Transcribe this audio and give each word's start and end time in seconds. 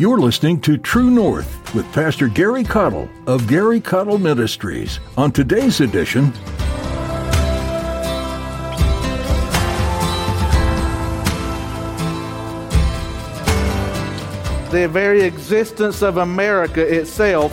You're 0.00 0.16
listening 0.16 0.62
to 0.62 0.78
True 0.78 1.10
North 1.10 1.74
with 1.74 1.84
Pastor 1.92 2.26
Gary 2.26 2.64
Caudill 2.64 3.06
of 3.26 3.46
Gary 3.46 3.82
Caudill 3.82 4.18
Ministries. 4.18 4.98
On 5.18 5.30
today's 5.30 5.82
edition, 5.82 6.32
the 14.70 14.88
very 14.90 15.20
existence 15.20 16.00
of 16.00 16.16
America 16.16 16.80
itself 16.80 17.52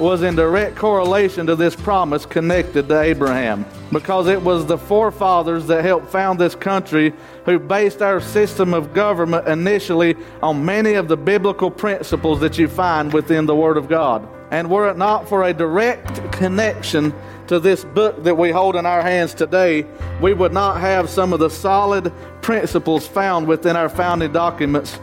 was 0.00 0.22
in 0.22 0.34
direct 0.34 0.76
correlation 0.76 1.46
to 1.46 1.56
this 1.56 1.76
promise 1.76 2.24
connected 2.24 2.88
to 2.88 3.02
Abraham. 3.02 3.66
Because 3.92 4.26
it 4.26 4.42
was 4.42 4.64
the 4.64 4.78
forefathers 4.78 5.66
that 5.66 5.84
helped 5.84 6.08
found 6.08 6.40
this 6.40 6.54
country 6.54 7.12
who 7.44 7.58
based 7.58 8.00
our 8.00 8.20
system 8.20 8.72
of 8.72 8.94
government 8.94 9.46
initially 9.46 10.16
on 10.42 10.64
many 10.64 10.94
of 10.94 11.08
the 11.08 11.16
biblical 11.16 11.70
principles 11.70 12.40
that 12.40 12.58
you 12.58 12.68
find 12.68 13.12
within 13.12 13.44
the 13.44 13.54
Word 13.54 13.76
of 13.76 13.88
God. 13.88 14.26
And 14.50 14.70
were 14.70 14.88
it 14.88 14.96
not 14.96 15.28
for 15.28 15.44
a 15.44 15.52
direct 15.52 16.32
connection 16.32 17.12
to 17.48 17.60
this 17.60 17.84
book 17.84 18.24
that 18.24 18.34
we 18.34 18.50
hold 18.50 18.76
in 18.76 18.86
our 18.86 19.02
hands 19.02 19.34
today, 19.34 19.84
we 20.22 20.32
would 20.32 20.54
not 20.54 20.80
have 20.80 21.10
some 21.10 21.34
of 21.34 21.38
the 21.38 21.50
solid 21.50 22.10
principles 22.40 23.06
found 23.06 23.46
within 23.46 23.76
our 23.76 23.90
founding 23.90 24.32
documents 24.32 24.98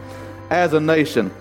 as 0.49 0.73
a 0.73 0.79
nation. 0.79 1.31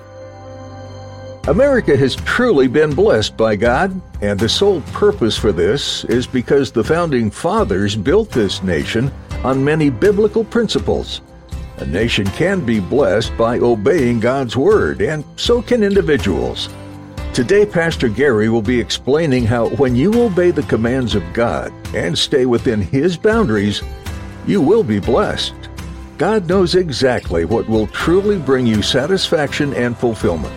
America 1.47 1.97
has 1.97 2.16
truly 2.16 2.69
been 2.69 2.95
blessed 2.95 3.37
by 3.37 3.56
God, 3.56 4.01
and 4.20 4.38
the 4.38 4.48
sole 4.48 4.80
purpose 4.92 5.37
for 5.37 5.52
this 5.52 6.05
is 6.05 6.27
because 6.27 6.70
the 6.70 6.84
founding 6.84 7.30
fathers 7.30 7.97
built 7.97 8.30
this 8.30 8.62
nation 8.62 9.11
on 9.45 9.64
many 9.64 9.88
biblical 9.88 10.45
principles. 10.45 11.23
A 11.78 11.87
nation 11.87 12.27
can 12.27 12.66
be 12.66 12.80
blessed 12.80 13.37
by 13.38 13.61
obeying 13.61 14.20
God's 14.20 14.56
Word, 14.56 15.01
and 15.01 15.24
so 15.37 15.62
can 15.62 15.83
individuals. 15.83 16.69
Today, 17.33 17.64
Pastor 17.64 18.08
Gary 18.08 18.48
will 18.48 18.62
be 18.62 18.80
explaining 18.80 19.45
how 19.45 19.69
when 19.77 19.95
you 19.95 20.23
obey 20.23 20.50
the 20.50 20.64
commands 20.64 21.14
of 21.14 21.23
God 21.33 21.73
and 21.95 22.19
stay 22.19 22.47
within 22.47 22.83
His 22.83 23.17
boundaries, 23.17 23.80
you 24.47 24.61
will 24.61 24.83
be 24.83 24.98
blessed. 24.98 25.55
God 26.19 26.48
knows 26.48 26.75
exactly 26.75 27.45
what 27.45 27.69
will 27.69 27.86
truly 27.86 28.39
bring 28.39 28.67
you 28.67 28.83
satisfaction 28.83 29.73
and 29.75 29.97
fulfillment. 29.97 30.52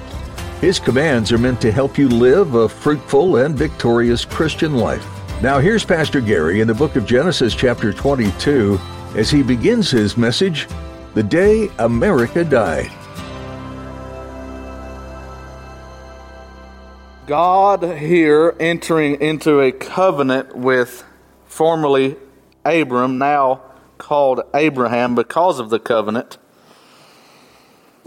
His 0.62 0.80
commands 0.80 1.32
are 1.32 1.40
meant 1.40 1.60
to 1.62 1.72
help 1.72 1.98
you 1.98 2.08
live 2.08 2.54
a 2.54 2.70
fruitful 2.70 3.38
and 3.38 3.56
victorious 3.56 4.24
Christian 4.24 4.76
life. 4.76 5.04
Now, 5.42 5.58
here's 5.58 5.84
Pastor 5.84 6.22
Gary 6.22 6.62
in 6.62 6.68
the 6.68 6.74
book 6.76 6.96
of 6.96 7.08
Genesis, 7.08 7.56
chapter 7.56 7.92
22, 7.92 8.80
as 9.16 9.32
he 9.32 9.42
begins 9.42 9.90
his 9.90 10.18
message 10.18 10.68
The 11.16 11.24
Day 11.24 11.72
America 11.80 12.46
Died. 12.46 12.92
God 17.26 17.98
here 17.98 18.56
entering 18.60 19.20
into 19.20 19.62
a 19.62 19.72
covenant 19.72 20.56
with 20.56 21.04
formerly 21.48 22.18
Abram, 22.64 23.18
now 23.18 23.64
called 23.98 24.42
Abraham 24.54 25.16
because 25.16 25.60
of 25.60 25.72
the 25.72 25.80
covenant 25.80 26.38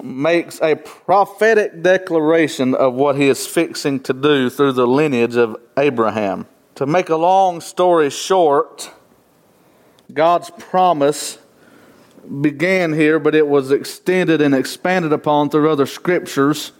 makes 0.03 0.61
a 0.61 0.75
prophetic 0.75 1.83
declaration 1.83 2.75
of 2.75 2.95
what 2.95 3.17
he 3.17 3.29
is 3.29 3.47
fixing 3.47 4.01
to 4.01 4.13
do 4.13 4.51
through 4.51 4.73
the 4.73 4.87
lineage 4.87 5.37
of 5.37 5.57
Abraham. 5.77 6.47
To 6.77 6.87
make 6.87 7.09
a 7.09 7.17
long 7.17 7.61
story 7.61 8.11
short, 8.11 8.91
God's 10.13 10.51
promise 10.51 11.39
began 12.41 12.93
here, 12.93 13.19
but 13.19 13.35
it 13.35 13.47
was 13.47 13.71
extended 13.71 14.41
and 14.41 14.55
expanded 14.55 15.13
upon 15.13 15.51
through 15.51 15.71
other 15.71 15.87
scriptures 15.87 16.73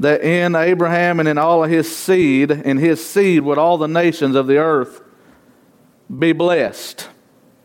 that 0.00 0.22
in 0.22 0.56
Abraham 0.56 1.20
and 1.20 1.28
in 1.28 1.38
all 1.38 1.64
of 1.64 1.70
his 1.70 1.94
seed, 1.94 2.50
in 2.50 2.78
his 2.78 3.04
seed 3.04 3.42
would 3.42 3.58
all 3.58 3.78
the 3.78 3.88
nations 3.88 4.34
of 4.34 4.46
the 4.46 4.58
earth 4.58 5.00
be 6.18 6.32
blessed. 6.32 7.08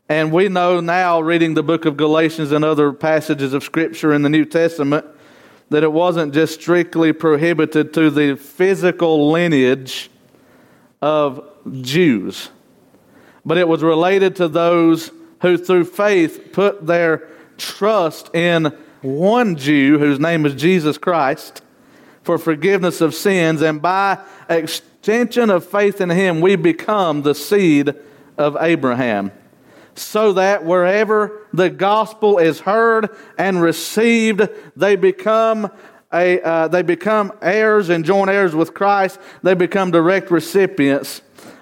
And 0.09 0.31
we 0.31 0.49
know 0.49 0.79
now, 0.79 1.21
reading 1.21 1.53
the 1.53 1.61
book 1.61 1.85
of 1.85 1.95
Galatians 1.95 2.51
and 2.51 2.65
other 2.65 2.91
passages 2.91 3.53
of 3.53 3.63
Scripture 3.63 4.11
in 4.11 4.23
the 4.23 4.29
New 4.29 4.43
Testament, 4.43 5.05
that 5.69 5.83
it 5.83 5.93
wasn't 5.93 6.33
just 6.33 6.59
strictly 6.59 7.13
prohibited 7.13 7.93
to 7.93 8.09
the 8.09 8.35
physical 8.35 9.29
lineage 9.31 10.09
of 10.99 11.47
Jews, 11.81 12.49
but 13.45 13.59
it 13.59 13.67
was 13.67 13.83
related 13.83 14.35
to 14.37 14.47
those 14.47 15.11
who, 15.43 15.57
through 15.57 15.85
faith, 15.85 16.53
put 16.53 16.87
their 16.87 17.29
trust 17.57 18.33
in 18.33 18.75
one 19.01 19.57
Jew 19.57 19.99
whose 19.99 20.19
name 20.19 20.43
is 20.47 20.55
Jesus 20.55 20.97
Christ 20.97 21.61
for 22.23 22.39
forgiveness 22.39 22.99
of 22.99 23.13
sins, 23.13 23.61
and 23.61 23.79
by 23.79 24.17
extension 24.49 25.51
of 25.51 25.67
faith 25.67 26.01
in 26.01 26.09
Him, 26.09 26.41
we 26.41 26.55
become 26.55 27.21
the 27.21 27.35
seed 27.35 27.93
of 28.39 28.57
Abraham 28.59 29.31
so 30.01 30.33
that 30.33 30.65
wherever 30.65 31.45
the 31.53 31.69
gospel 31.69 32.37
is 32.37 32.61
heard 32.61 33.09
and 33.37 33.61
received, 33.61 34.47
they 34.75 34.95
become 34.95 35.71
a, 36.11 36.41
uh, 36.41 36.67
they 36.67 36.81
become 36.81 37.31
heirs 37.41 37.89
and 37.89 38.03
joint 38.03 38.29
heirs 38.29 38.55
with 38.55 38.73
Christ. 38.73 39.19
They 39.43 39.53
become 39.53 39.91
direct 39.91 40.31
recipients 40.31 41.21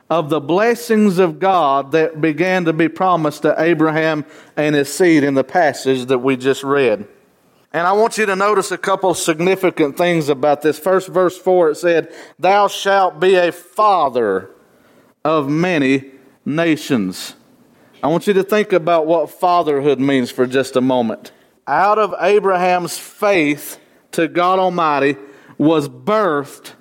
of 0.10 0.30
the 0.30 0.40
blessings 0.40 1.20
of 1.20 1.40
God 1.40 1.92
that 1.92 2.22
began 2.22 2.66
to 2.66 2.74
be 2.74 2.88
promised 2.88 3.42
to 3.42 3.56
Abraham 3.58 4.26
and 4.56 4.74
his 4.74 4.94
seed 4.94 5.24
in 5.24 5.34
the 5.34 5.44
passage 5.44 6.06
that 6.06 6.20
we 6.20 6.38
just 6.38 6.64
read. 6.64 7.08
And 7.74 7.86
I 7.86 7.92
want 7.92 8.18
you 8.18 8.26
to 8.26 8.36
notice 8.36 8.72
a 8.72 8.78
couple 8.78 9.14
significant 9.14 9.98
things 9.98 10.30
about 10.30 10.62
this. 10.62 10.80
First, 10.80 11.10
verse 11.10 11.38
4, 11.38 11.72
it 11.72 11.76
said, 11.76 12.14
Thou 12.40 12.70
shalt 12.70 13.20
be 13.20 13.36
a 13.36 13.52
father 13.52 14.50
of 15.26 15.50
many 15.50 16.12
nations. 16.46 17.34
I 18.04 18.08
want 18.08 18.28
you 18.28 18.34
to 18.34 18.44
think 18.44 18.74
about 18.74 19.08
what 19.08 19.30
fatherhood 19.32 20.00
means 20.00 20.30
for 20.30 20.46
just 20.46 20.76
a 20.76 20.82
moment. 20.82 21.32
Out 21.66 21.98
of 21.98 22.14
Abraham's 22.20 22.98
faith 22.98 23.80
to 24.12 24.28
God 24.28 24.60
Almighty 24.60 25.18
was 25.58 25.90
birthed 25.90 26.74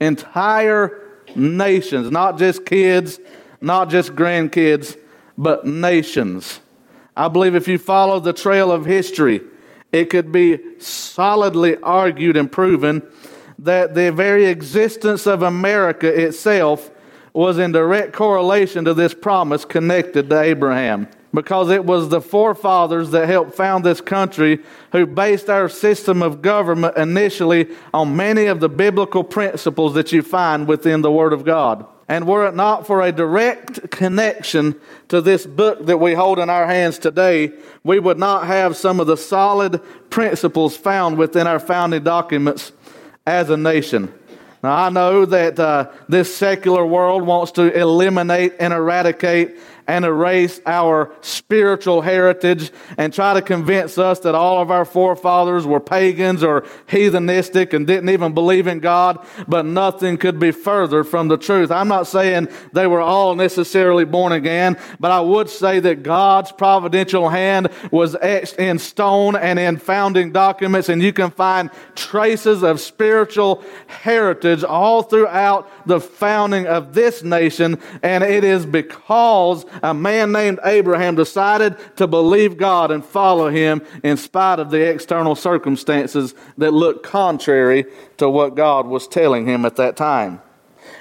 entire 0.00 0.98
nations, 1.36 2.10
not 2.10 2.38
just 2.38 2.64
kids, 2.64 3.20
not 3.60 3.90
just 3.90 4.14
grandkids, 4.14 4.98
but 5.36 5.66
nations. 5.66 6.60
I 7.16 7.28
believe 7.28 7.54
if 7.54 7.68
you 7.68 7.76
follow 7.76 8.18
the 8.18 8.32
trail 8.32 8.72
of 8.72 8.86
history, 8.86 9.42
it 9.92 10.06
could 10.06 10.32
be 10.32 10.58
solidly 10.78 11.76
argued 11.76 12.36
and 12.36 12.50
proven 12.50 13.02
that 13.58 13.94
the 13.94 14.10
very 14.10 14.46
existence 14.46 15.26
of 15.26 15.42
America 15.42 16.08
itself 16.08 16.90
was 17.32 17.58
in 17.58 17.72
direct 17.72 18.12
correlation 18.12 18.84
to 18.84 18.94
this 18.94 19.14
promise 19.14 19.64
connected 19.64 20.28
to 20.30 20.40
Abraham. 20.40 21.08
Because 21.34 21.70
it 21.70 21.86
was 21.86 22.10
the 22.10 22.20
forefathers 22.20 23.10
that 23.12 23.26
helped 23.26 23.54
found 23.54 23.84
this 23.84 24.02
country 24.02 24.60
who 24.92 25.06
based 25.06 25.48
our 25.48 25.66
system 25.66 26.22
of 26.22 26.42
government 26.42 26.96
initially 26.98 27.68
on 27.94 28.14
many 28.16 28.46
of 28.46 28.60
the 28.60 28.68
biblical 28.68 29.24
principles 29.24 29.94
that 29.94 30.12
you 30.12 30.20
find 30.20 30.68
within 30.68 31.00
the 31.00 31.10
Word 31.10 31.32
of 31.32 31.44
God. 31.44 31.86
And 32.06 32.26
were 32.26 32.46
it 32.46 32.54
not 32.54 32.86
for 32.86 33.00
a 33.00 33.12
direct 33.12 33.90
connection 33.90 34.78
to 35.08 35.22
this 35.22 35.46
book 35.46 35.86
that 35.86 35.96
we 35.96 36.12
hold 36.12 36.38
in 36.38 36.50
our 36.50 36.66
hands 36.66 36.98
today, 36.98 37.52
we 37.82 37.98
would 37.98 38.18
not 38.18 38.46
have 38.46 38.76
some 38.76 39.00
of 39.00 39.06
the 39.06 39.16
solid 39.16 39.80
principles 40.10 40.76
found 40.76 41.16
within 41.16 41.46
our 41.46 41.58
founding 41.58 42.04
documents 42.04 42.72
as 43.26 43.48
a 43.48 43.56
nation. 43.56 44.12
Now, 44.62 44.76
I 44.76 44.90
know 44.90 45.24
that 45.26 45.58
uh, 45.58 45.90
this 46.08 46.34
secular 46.34 46.86
world 46.86 47.22
wants 47.22 47.52
to 47.52 47.76
eliminate 47.76 48.54
and 48.60 48.72
eradicate 48.72 49.56
and 49.86 50.04
erase 50.04 50.60
our 50.66 51.12
spiritual 51.20 52.02
heritage 52.02 52.70
and 52.96 53.12
try 53.12 53.34
to 53.34 53.42
convince 53.42 53.98
us 53.98 54.20
that 54.20 54.34
all 54.34 54.60
of 54.60 54.70
our 54.70 54.84
forefathers 54.84 55.66
were 55.66 55.80
pagans 55.80 56.42
or 56.42 56.62
heathenistic 56.86 57.72
and 57.72 57.86
didn't 57.86 58.08
even 58.08 58.32
believe 58.32 58.66
in 58.66 58.80
God, 58.80 59.24
but 59.48 59.66
nothing 59.66 60.16
could 60.16 60.38
be 60.38 60.50
further 60.50 61.04
from 61.04 61.28
the 61.28 61.36
truth. 61.36 61.70
I'm 61.70 61.88
not 61.88 62.06
saying 62.06 62.48
they 62.72 62.86
were 62.86 63.00
all 63.00 63.34
necessarily 63.34 64.04
born 64.04 64.32
again, 64.32 64.78
but 65.00 65.10
I 65.10 65.20
would 65.20 65.48
say 65.48 65.80
that 65.80 66.02
God's 66.02 66.52
providential 66.52 67.28
hand 67.28 67.68
was 67.90 68.16
etched 68.20 68.56
in 68.56 68.78
stone 68.78 69.36
and 69.36 69.58
in 69.58 69.76
founding 69.78 70.32
documents, 70.32 70.88
and 70.88 71.02
you 71.02 71.12
can 71.12 71.30
find 71.30 71.70
traces 71.94 72.62
of 72.62 72.80
spiritual 72.80 73.62
heritage 73.86 74.64
all 74.64 75.02
throughout 75.02 75.68
the 75.86 76.00
founding 76.00 76.66
of 76.66 76.94
this 76.94 77.22
nation, 77.22 77.78
and 78.02 78.22
it 78.24 78.44
is 78.44 78.64
because 78.64 79.64
a 79.82 79.94
man 79.94 80.32
named 80.32 80.58
Abraham 80.64 81.14
decided 81.14 81.76
to 81.96 82.06
believe 82.06 82.56
God 82.56 82.90
and 82.90 83.04
follow 83.04 83.48
him 83.48 83.82
in 84.02 84.16
spite 84.16 84.58
of 84.58 84.70
the 84.70 84.80
external 84.88 85.34
circumstances 85.34 86.34
that 86.58 86.72
looked 86.72 87.04
contrary 87.04 87.86
to 88.18 88.28
what 88.28 88.54
God 88.54 88.86
was 88.86 89.08
telling 89.08 89.46
him 89.46 89.64
at 89.64 89.76
that 89.76 89.96
time. 89.96 90.40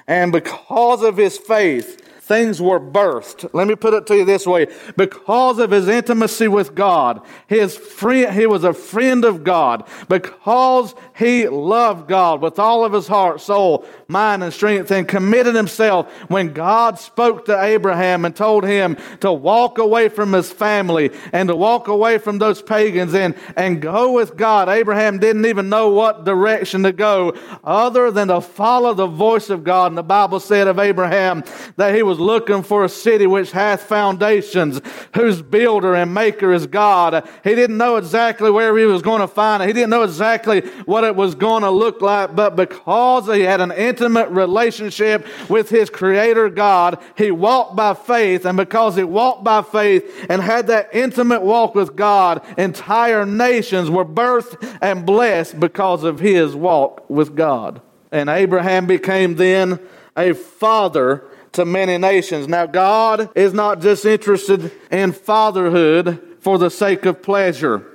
And 0.07 0.31
because 0.31 1.03
of 1.03 1.17
his 1.17 1.37
faith, 1.37 2.00
things 2.31 2.61
were 2.61 2.79
birthed. 2.79 3.49
Let 3.51 3.67
me 3.67 3.75
put 3.75 3.93
it 3.93 4.07
to 4.07 4.15
you 4.15 4.23
this 4.23 4.47
way. 4.47 4.67
Because 4.95 5.59
of 5.59 5.71
his 5.71 5.89
intimacy 5.89 6.47
with 6.47 6.73
God, 6.73 7.21
his 7.47 7.75
friend, 7.75 8.33
he 8.33 8.45
was 8.45 8.63
a 8.63 8.71
friend 8.71 9.25
of 9.25 9.43
God. 9.43 9.85
Because 10.07 10.95
he 11.13 11.49
loved 11.49 12.07
God 12.07 12.41
with 12.41 12.57
all 12.57 12.85
of 12.85 12.93
his 12.93 13.07
heart, 13.07 13.41
soul, 13.41 13.85
mind, 14.07 14.45
and 14.45 14.53
strength, 14.53 14.91
and 14.91 15.05
committed 15.05 15.55
himself 15.55 16.09
when 16.29 16.53
God 16.53 16.97
spoke 16.99 17.45
to 17.45 17.61
Abraham 17.61 18.23
and 18.23 18.33
told 18.33 18.63
him 18.63 18.95
to 19.19 19.33
walk 19.33 19.77
away 19.77 20.07
from 20.07 20.31
his 20.31 20.49
family 20.49 21.11
and 21.33 21.49
to 21.49 21.55
walk 21.55 21.89
away 21.89 22.17
from 22.17 22.37
those 22.39 22.61
pagans 22.61 23.13
and, 23.13 23.35
and 23.57 23.81
go 23.81 24.13
with 24.13 24.37
God. 24.37 24.69
Abraham 24.69 25.19
didn't 25.19 25.47
even 25.47 25.67
know 25.67 25.89
what 25.89 26.23
direction 26.23 26.83
to 26.83 26.93
go 26.93 27.33
other 27.61 28.09
than 28.09 28.29
to 28.29 28.39
follow 28.39 28.93
the 28.93 29.07
voice 29.07 29.49
of 29.49 29.65
God. 29.65 29.87
And 29.87 29.97
the 29.97 30.03
Bible 30.03 30.39
said 30.39 30.69
of 30.69 30.79
Abraham 30.79 31.43
that 31.75 31.93
he 31.93 32.03
was 32.03 32.20
looking 32.21 32.63
for 32.63 32.83
a 32.85 32.89
city 32.89 33.27
which 33.27 33.51
hath 33.51 33.83
foundations, 33.83 34.81
whose 35.15 35.41
builder 35.41 35.95
and 35.95 36.13
maker 36.13 36.53
is 36.53 36.67
God. 36.67 37.27
He 37.43 37.55
didn't 37.55 37.77
know 37.77 37.97
exactly 37.97 38.49
where 38.49 38.77
he 38.77 38.85
was 38.85 39.01
going 39.01 39.21
to 39.21 39.27
find 39.27 39.63
it. 39.63 39.67
He 39.67 39.73
didn't 39.73 39.89
know 39.89 40.03
exactly 40.03 40.61
what 40.85 41.03
it 41.03 41.15
was 41.15 41.35
going 41.35 41.63
to 41.63 41.69
look 41.69 42.01
like, 42.01 42.35
but 42.35 42.55
because 42.55 43.27
he 43.27 43.41
had 43.41 43.61
an 43.61 43.71
intimate 43.71 44.29
relationship 44.29 45.25
with 45.49 45.69
his 45.69 45.89
creator 45.89 46.49
God, 46.49 46.99
he 47.17 47.31
walked 47.31 47.75
by 47.75 47.93
faith. 47.93 48.45
And 48.45 48.57
because 48.57 48.95
he 48.95 49.03
walked 49.03 49.43
by 49.43 49.61
faith 49.61 50.27
and 50.29 50.41
had 50.41 50.67
that 50.67 50.89
intimate 50.93 51.41
walk 51.41 51.75
with 51.75 51.95
God, 51.95 52.45
entire 52.57 53.25
nations 53.25 53.89
were 53.89 54.05
birthed 54.05 54.77
and 54.81 55.05
blessed 55.05 55.59
because 55.59 56.03
of 56.03 56.19
his 56.19 56.55
walk 56.55 57.09
with 57.09 57.35
God. 57.35 57.81
And 58.11 58.29
Abraham 58.29 58.87
became 58.87 59.35
then 59.35 59.79
a 60.17 60.33
father 60.33 61.23
to 61.53 61.65
many 61.65 61.97
nations. 61.97 62.47
Now, 62.47 62.65
God 62.65 63.29
is 63.35 63.53
not 63.53 63.81
just 63.81 64.05
interested 64.05 64.71
in 64.89 65.11
fatherhood 65.11 66.21
for 66.39 66.57
the 66.57 66.69
sake 66.69 67.05
of 67.05 67.21
pleasure. 67.21 67.85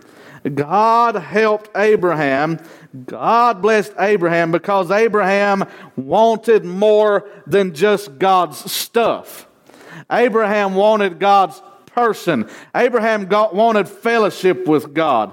God 0.55 1.17
helped 1.17 1.71
Abraham. 1.77 2.61
God 3.07 3.61
blessed 3.61 3.93
Abraham 3.99 4.53
because 4.53 4.91
Abraham 4.91 5.65
wanted 5.97 6.65
more 6.65 7.29
than 7.47 7.75
just 7.75 8.19
God's 8.19 8.71
stuff. 8.71 9.47
Abraham 10.11 10.75
wanted 10.75 11.19
God's 11.19 11.61
person. 11.87 12.49
Abraham 12.75 13.27
got, 13.27 13.55
wanted 13.55 13.89
fellowship 13.89 14.67
with 14.67 14.95
God. 14.95 15.33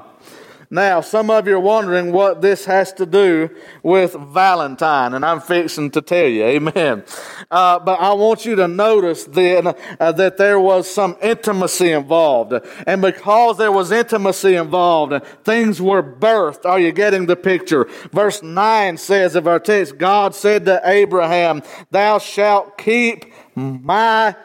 Now, 0.74 1.02
some 1.02 1.30
of 1.30 1.48
you 1.48 1.58
are 1.58 1.60
wondering 1.60 2.12
what 2.12 2.42
this 2.42 2.66
has 2.66 2.92
to 2.94 3.06
do 3.06 3.52
with 3.84 4.14
Valentine, 4.14 5.14
and 5.14 5.24
I'm 5.24 5.40
fixing 5.40 5.92
to 5.92 6.02
tell 6.02 6.26
you, 6.26 6.46
amen. 6.46 7.04
Uh, 7.52 7.78
but 7.78 8.00
I 8.00 8.12
want 8.14 8.44
you 8.44 8.56
to 8.56 8.68
notice 8.68 9.26
then 9.26 9.68
uh, 9.68 10.12
that 10.14 10.38
there 10.38 10.60
was 10.60 10.90
some 10.90 11.16
intimacy 11.22 11.92
involved. 11.92 12.54
And 12.88 13.04
because 13.04 13.60
there 13.60 13.72
was 13.72 13.92
intimacy 13.92 14.56
involved, 14.56 15.24
things 15.44 15.80
were 15.80 16.02
birthed. 16.02 16.66
Are 16.66 16.80
you 16.80 16.92
getting 16.92 17.28
the 17.28 17.36
picture? 17.36 17.88
Verse 18.12 18.42
9 18.42 18.98
says 18.98 19.36
of 19.36 19.46
our 19.46 19.60
text, 19.60 20.00
God 20.00 20.34
said 20.34 20.66
to 20.66 20.82
Abraham, 20.86 21.62
Thou 21.92 22.18
shalt 22.18 22.80
keep 22.80 23.32
my 23.56 24.36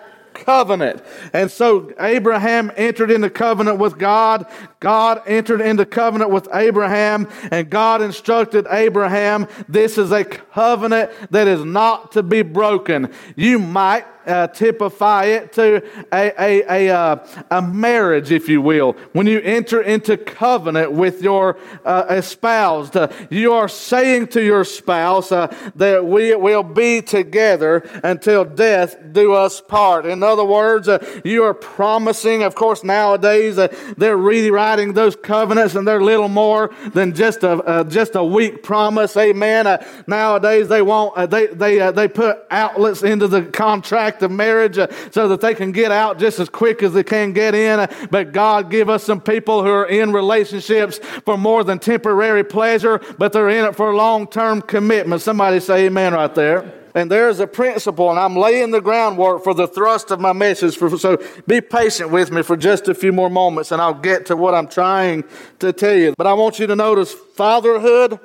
covenant. 0.45 1.03
And 1.33 1.51
so 1.51 1.93
Abraham 1.99 2.73
entered 2.77 3.11
into 3.11 3.31
covenant 3.31 3.79
with 3.79 3.99
God. 3.99 4.47
God 4.81 5.23
entered 5.27 5.61
into 5.61 5.85
covenant 5.85 6.31
with 6.31 6.49
Abraham, 6.53 7.29
and 7.51 7.69
God 7.69 8.01
instructed 8.01 8.67
Abraham 8.71 9.49
this 9.69 9.99
is 9.99 10.13
a 10.13 10.25
covenant 10.25 11.11
that 11.31 11.49
is 11.49 11.65
not 11.65 12.13
to 12.13 12.23
be 12.23 12.43
broken. 12.43 13.13
You 13.35 13.59
might 13.59 14.05
uh, 14.27 14.47
typify 14.49 15.25
it 15.25 15.53
to 15.55 15.83
a, 16.13 16.33
a, 16.39 16.89
a, 16.89 16.95
uh, 16.95 17.45
a, 17.51 17.63
marriage, 17.63 18.31
if 18.31 18.47
you 18.47 18.61
will. 18.61 18.93
When 19.13 19.27
you 19.27 19.41
enter 19.41 19.81
into 19.81 20.19
covenant 20.19 20.93
with 20.93 21.23
your 21.23 21.57
uh, 21.83 22.05
espoused, 22.11 22.95
uh, 22.95 23.09
you 23.31 23.55
are 23.55 23.69
saying 23.69 24.29
to 24.29 24.43
your 24.45 24.65
spouse 24.65 25.33
uh, 25.33 25.47
that 25.77 26.05
we 26.05 26.35
will 26.37 26.63
be 26.63 27.01
together 27.01 27.89
until 28.05 28.45
death 28.45 28.97
do 29.13 29.33
us 29.33 29.63
part. 29.63 30.05
In 30.05 30.23
other 30.23 30.45
words, 30.45 30.89
uh, 30.89 30.99
you 31.25 31.45
are 31.45 31.55
promising, 31.55 32.43
of 32.43 32.55
course, 32.55 32.85
nowadays 32.85 33.57
they're 33.97 34.17
rewriting 34.17 34.68
those 34.77 35.17
covenants 35.17 35.75
and 35.75 35.87
they're 35.87 36.03
little 36.03 36.29
more 36.29 36.75
than 36.93 37.15
just 37.15 37.43
a, 37.43 37.87
just 37.89 38.15
a 38.15 38.25
weak 38.25 38.63
promise. 38.63 39.17
Amen. 39.17 39.83
nowadays 40.07 40.69
they 40.69 40.83
want, 40.83 41.31
they, 41.31 41.47
they, 41.47 41.91
they 41.91 42.09
put 42.09 42.39
outlets 42.51 43.03
into 43.03 43.29
the 43.29 43.43
contract 43.43 44.23
of 44.23 44.31
marriage 44.31 44.79
uh, 44.79 44.89
so 45.11 45.29
that 45.29 45.41
they 45.41 45.55
can 45.55 45.73
get 45.73 45.91
out 45.91 46.19
just 46.19 46.39
as 46.39 46.49
quick 46.49 46.83
as 46.83 46.93
they 46.93 47.03
can 47.03 47.33
get 47.33 47.55
in. 47.55 47.81
Uh, 47.81 47.87
but 48.11 48.33
God 48.33 48.71
give 48.71 48.89
us 48.89 49.05
some 49.05 49.21
people 49.21 49.63
who 49.63 49.71
are 49.71 49.87
in 49.87 50.13
relationships 50.13 50.99
for 51.25 51.37
more 51.37 51.65
than 51.65 51.79
temporary 51.79 52.45
pleasure, 52.45 53.01
but 53.19 53.33
they're 53.33 53.49
in 53.49 53.65
it 53.65 53.77
for 53.77 53.95
long-term 53.95 54.63
commitment. 54.63 55.23
Somebody 55.23 55.61
say 55.61 55.87
amen 55.87 56.15
right 56.15 56.35
there. 56.35 56.78
And 56.99 57.09
there's 57.09 57.39
a 57.39 57.47
principle, 57.47 58.11
and 58.11 58.19
I'm 58.19 58.35
laying 58.35 58.73
the 58.73 58.81
groundwork 58.81 59.45
for 59.45 59.55
the 59.55 59.69
thrust 59.69 60.11
of 60.11 60.19
my 60.19 60.33
message. 60.33 60.77
So 60.77 61.23
be 61.47 61.61
patient 61.61 62.11
with 62.11 62.33
me 62.33 62.43
for 62.43 62.57
just 62.57 62.89
a 62.89 62.95
few 62.95 63.13
more 63.13 63.31
moments, 63.31 63.71
and 63.71 63.81
I'll 63.81 63.95
get 63.95 64.27
to 64.27 64.37
what 64.37 64.53
I'm 64.53 64.67
trying 64.67 65.23
to 65.61 65.73
tell 65.73 65.95
you. 65.95 66.13
But 66.19 66.27
I 66.27 66.33
want 66.33 66.59
you 66.59 66.67
to 66.67 66.75
notice 66.75 67.13
fatherhood. 67.13 68.19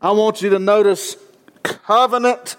I 0.00 0.12
want 0.12 0.40
you 0.40 0.48
to 0.48 0.58
notice 0.58 1.18
covenant. 1.62 2.56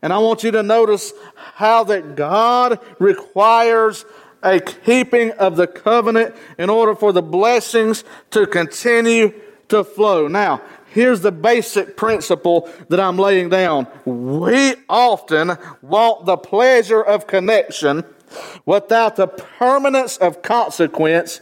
And 0.00 0.12
I 0.12 0.18
want 0.18 0.44
you 0.44 0.52
to 0.52 0.62
notice 0.62 1.12
how 1.34 1.82
that 1.84 2.14
God 2.14 2.78
requires 3.00 4.04
a 4.44 4.60
keeping 4.60 5.32
of 5.32 5.56
the 5.56 5.66
covenant 5.66 6.36
in 6.56 6.70
order 6.70 6.94
for 6.94 7.12
the 7.12 7.22
blessings 7.22 8.04
to 8.30 8.46
continue 8.46 9.34
to 9.70 9.82
flow. 9.82 10.28
Now, 10.28 10.62
here's 10.94 11.20
the 11.20 11.32
basic 11.32 11.96
principle 11.96 12.70
that 12.88 13.00
I'm 13.00 13.18
laying 13.18 13.50
down. 13.50 13.86
We 14.06 14.76
often 14.88 15.58
want 15.82 16.24
the 16.24 16.38
pleasure 16.38 17.02
of 17.02 17.26
connection 17.26 18.04
without 18.64 19.16
the 19.16 19.26
permanence 19.26 20.16
of 20.16 20.40
consequence 20.42 21.40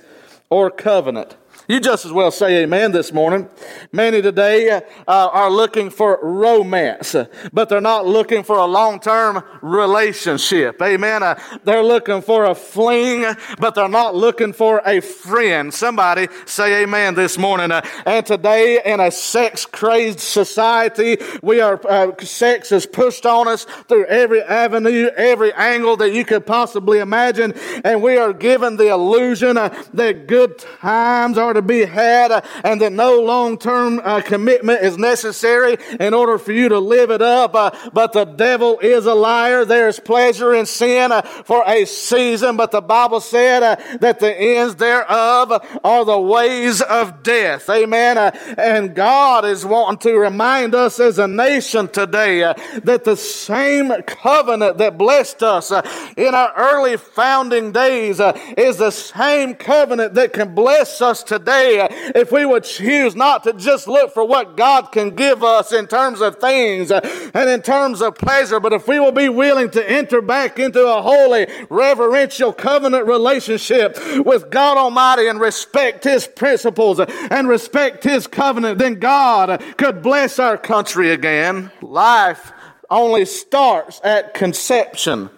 or 0.51 0.71
covenant. 0.71 1.37
You 1.69 1.79
just 1.79 2.05
as 2.05 2.11
well 2.11 2.33
say 2.33 2.65
amen 2.65 2.91
this 2.91 3.13
morning. 3.13 3.49
Many 3.93 4.21
today 4.21 4.69
uh, 4.71 4.81
are 5.07 5.49
looking 5.49 5.91
for 5.91 6.19
romance, 6.21 7.15
but 7.53 7.69
they're 7.69 7.81
not 7.81 8.05
looking 8.05 8.43
for 8.43 8.57
a 8.57 8.67
long 8.67 8.99
term 8.99 9.45
relationship. 9.63 10.83
Amen. 10.83 11.23
Uh, 11.23 11.41
they're 11.63 11.85
looking 11.85 12.21
for 12.21 12.47
a 12.47 12.57
fling, 12.57 13.37
but 13.61 13.77
they're 13.77 13.89
not 13.89 14.17
looking 14.17 14.53
for 14.53 14.83
a 14.85 15.01
friend. 15.01 15.73
Somebody 15.73 16.27
say 16.47 16.83
amen 16.83 17.15
this 17.15 17.39
morning. 17.39 17.71
Uh, 17.71 17.87
and 18.07 18.27
today, 18.27 18.81
in 18.85 18.99
a 18.99 19.13
sex 19.13 19.65
crazed 19.65 20.19
society, 20.19 21.19
we 21.43 21.61
are, 21.61 21.81
uh, 21.89 22.11
sex 22.25 22.73
is 22.73 22.87
pushed 22.87 23.25
on 23.25 23.47
us 23.47 23.67
through 23.87 24.07
every 24.07 24.43
avenue, 24.43 25.11
every 25.17 25.53
angle 25.53 25.97
that 25.99 26.13
you 26.13 26.25
could 26.25 26.45
possibly 26.45 26.99
imagine. 26.99 27.53
And 27.85 28.03
we 28.03 28.17
are 28.17 28.33
given 28.33 28.79
the 28.79 28.89
illusion 28.89 29.57
uh, 29.57 29.69
that 29.95 30.27
good 30.27 30.59
times 30.59 31.39
are 31.39 31.52
to 31.53 31.63
be 31.63 31.85
had 31.85 32.31
uh, 32.31 32.41
and 32.65 32.81
that 32.81 32.93
no 32.93 33.21
long 33.21 33.59
term 33.59 34.01
uh, 34.03 34.21
commitment 34.21 34.83
is 34.83 34.99
necessary 34.99 35.77
in 36.01 36.15
order 36.15 36.39
for 36.39 36.53
you 36.53 36.69
to 36.69 36.79
live 36.79 37.11
it 37.11 37.23
up. 37.23 37.55
Uh, 37.55 37.71
but 37.93 38.13
the 38.13 38.25
devil 38.25 38.79
is 38.81 39.07
a 39.07 39.15
liar. 39.15 39.65
There's 39.65 40.01
pleasure 40.01 40.55
in 40.55 40.67
sin 40.67 41.13
for 41.45 41.63
a 41.67 41.85
season, 41.85 42.57
but 42.57 42.71
the 42.71 42.81
Bible 42.81 43.21
said 43.21 43.61
that 44.01 44.21
the 44.21 44.35
ends 44.35 44.77
thereof 44.77 45.79
are 45.85 46.05
the 46.05 46.21
ways 46.21 46.81
of 46.81 47.23
death. 47.23 47.69
Amen. 47.69 48.19
And 48.59 48.95
God 48.95 49.45
is 49.45 49.65
wanting 49.65 49.99
to 50.11 50.19
remind 50.19 50.75
us 50.75 50.99
as 51.01 51.19
a 51.19 51.29
nation 51.29 51.89
today 51.89 52.41
that 52.85 53.05
the 53.05 53.17
same 53.17 53.91
covenant 54.03 54.79
that 54.79 54.99
blessed 54.99 55.43
us 55.43 55.71
in 56.17 56.35
our 56.35 56.53
early 56.57 56.97
founding 56.97 57.73
days 57.73 58.21
is 58.57 58.77
the 58.77 58.91
same 58.91 59.55
covenant 59.55 60.15
that 60.15 60.33
can 60.33 60.55
bless 60.55 61.01
us 61.01 61.23
today 61.23 61.42
today 61.43 61.87
if 62.15 62.31
we 62.31 62.47
would 62.47 62.65
choose 62.65 63.17
not 63.17 63.43
to 63.45 63.53
just 63.53 63.89
look 63.89 64.13
for 64.15 64.25
what 64.25 64.57
God 64.57 64.93
can 64.93 65.11
give 65.11 65.43
us 65.43 65.73
in 65.73 65.87
terms 65.87 66.21
of 66.21 66.37
things 66.37 66.91
and 66.91 67.51
in 67.51 67.63
terms 67.63 68.01
of 68.01 68.15
pleasure, 68.17 68.61
but 68.61 68.73
if 68.73 68.87
we 68.87 69.01
will 69.01 69.13
be 69.13 69.29
willing 69.29 69.71
to 69.71 69.91
enter 69.91 70.23
back 70.23 70.59
into 70.59 70.87
a 70.87 71.03
holy, 71.03 71.47
reverential 71.69 72.53
covenant 72.53 73.07
relationship 73.07 73.99
with 74.25 74.51
God 74.51 74.77
Almighty 74.77 75.29
and 75.29 75.41
respect 75.41 76.05
His 76.05 76.27
principles 76.27 77.01
and 77.01 77.49
respect 77.49 78.05
His 78.05 78.27
covenant, 78.27 78.79
then 78.79 78.95
God 78.95 79.63
could 79.77 80.03
bless 80.03 80.39
our 80.39 80.57
country 80.57 81.11
again. 81.11 81.71
Life 81.81 82.53
only 82.91 83.25
starts 83.25 84.01
at 84.05 84.35
conception. 84.35 85.31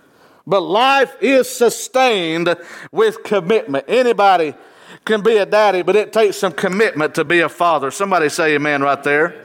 But 0.47 0.61
life 0.61 1.17
is 1.23 1.49
sustained 1.49 2.55
with 2.93 3.23
commitment. 3.25 3.87
Anybody 3.89 4.55
can 5.05 5.23
be 5.23 5.37
a 5.37 5.47
daddy, 5.47 5.83
but 5.83 5.97
it 5.97 6.13
takes 6.13 6.37
some 6.37 6.53
commitment 6.53 7.15
to 7.15 7.25
be 7.25 7.41
a 7.41 7.49
father. 7.49 7.91
Somebody 7.91 8.29
say 8.29 8.55
amen 8.55 8.83
right 8.83 9.03
there. 9.03 9.45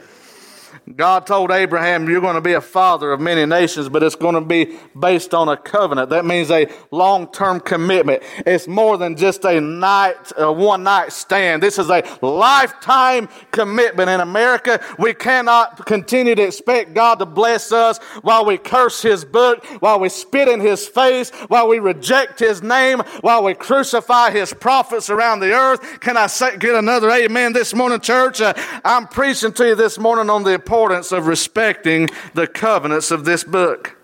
God 0.96 1.26
told 1.26 1.50
Abraham, 1.50 2.08
You're 2.08 2.20
going 2.20 2.34
to 2.34 2.40
be 2.40 2.54
a 2.54 2.60
father 2.60 3.12
of 3.12 3.20
many 3.20 3.46
nations, 3.46 3.88
but 3.88 4.02
it's 4.02 4.16
going 4.16 4.34
to 4.34 4.40
be 4.40 4.76
based 4.98 5.34
on 5.34 5.48
a 5.48 5.56
covenant. 5.56 6.10
That 6.10 6.24
means 6.24 6.50
a 6.50 6.68
long 6.90 7.30
term 7.30 7.60
commitment. 7.60 8.22
It's 8.46 8.66
more 8.66 8.96
than 8.98 9.16
just 9.16 9.44
a 9.44 9.60
night, 9.60 10.32
a 10.36 10.52
one 10.52 10.82
night 10.82 11.12
stand. 11.12 11.62
This 11.62 11.78
is 11.78 11.90
a 11.90 12.02
lifetime 12.22 13.28
commitment. 13.52 14.10
In 14.10 14.20
America, 14.20 14.82
we 14.98 15.14
cannot 15.14 15.84
continue 15.86 16.34
to 16.34 16.42
expect 16.42 16.94
God 16.94 17.16
to 17.16 17.26
bless 17.26 17.72
us 17.72 17.98
while 18.22 18.44
we 18.44 18.58
curse 18.58 19.02
His 19.02 19.24
book, 19.24 19.64
while 19.80 20.00
we 20.00 20.08
spit 20.08 20.48
in 20.48 20.60
His 20.60 20.88
face, 20.88 21.30
while 21.48 21.68
we 21.68 21.78
reject 21.78 22.40
His 22.40 22.62
name, 22.62 23.00
while 23.20 23.44
we 23.44 23.54
crucify 23.54 24.30
His 24.30 24.52
prophets 24.54 25.10
around 25.10 25.40
the 25.40 25.52
earth. 25.52 26.00
Can 26.00 26.16
I 26.16 26.26
say, 26.26 26.56
get 26.56 26.74
another 26.74 27.10
amen 27.10 27.52
this 27.52 27.74
morning, 27.74 28.00
church? 28.00 28.40
Uh, 28.40 28.54
I'm 28.84 29.06
preaching 29.06 29.52
to 29.52 29.68
you 29.68 29.74
this 29.74 29.98
morning 29.98 30.30
on 30.30 30.42
the 30.42 30.54
importance 30.54 30.79
importance 30.80 31.12
of 31.12 31.26
respecting 31.26 32.08
the 32.32 32.46
covenants 32.46 33.10
of 33.10 33.26
this 33.26 33.44
book. 33.44 33.98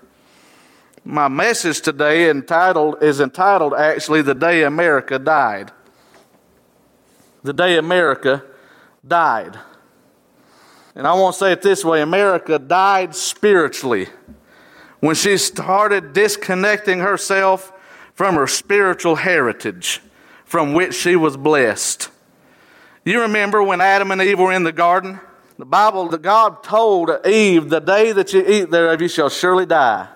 My 1.07 1.27
message 1.27 1.81
today 1.81 2.29
entitled 2.29 3.03
is 3.03 3.19
entitled 3.19 3.73
actually 3.73 4.21
The 4.21 4.35
Day 4.35 4.63
America 4.63 5.19
Died. 5.19 5.73
The 7.43 7.55
Day 7.55 7.79
America 7.79 8.45
Died. 9.09 9.59
And 10.95 11.07
I 11.07 11.15
want 11.15 11.33
to 11.37 11.39
say 11.39 11.53
it 11.53 11.63
this 11.63 11.83
way 11.83 12.03
America 12.03 12.59
died 12.59 13.15
spiritually 13.15 14.09
when 15.01 15.15
she 15.15 15.39
started 15.39 16.13
disconnecting 16.13 16.99
herself 16.99 17.73
from 18.13 18.35
her 18.35 18.47
spiritual 18.47 19.17
heritage 19.17 20.03
from 20.45 20.75
which 20.75 20.95
she 20.95 21.17
was 21.17 21.39
blessed. 21.39 22.11
You 23.03 23.23
remember 23.23 23.63
when 23.63 23.81
Adam 23.81 24.11
and 24.11 24.21
Eve 24.21 24.39
were 24.39 24.53
in 24.53 24.65
the 24.65 24.73
garden? 24.73 25.21
The 25.59 25.65
Bible, 25.65 26.09
the 26.09 26.19
God 26.19 26.63
told 26.63 27.11
Eve, 27.27 27.71
the 27.71 27.81
day 27.81 28.13
that 28.13 28.35
you 28.35 28.45
eat 28.47 28.71
thereof, 28.71 29.01
you 29.01 29.09
shall 29.09 29.31
surely 29.31 29.65
die. 29.65 30.09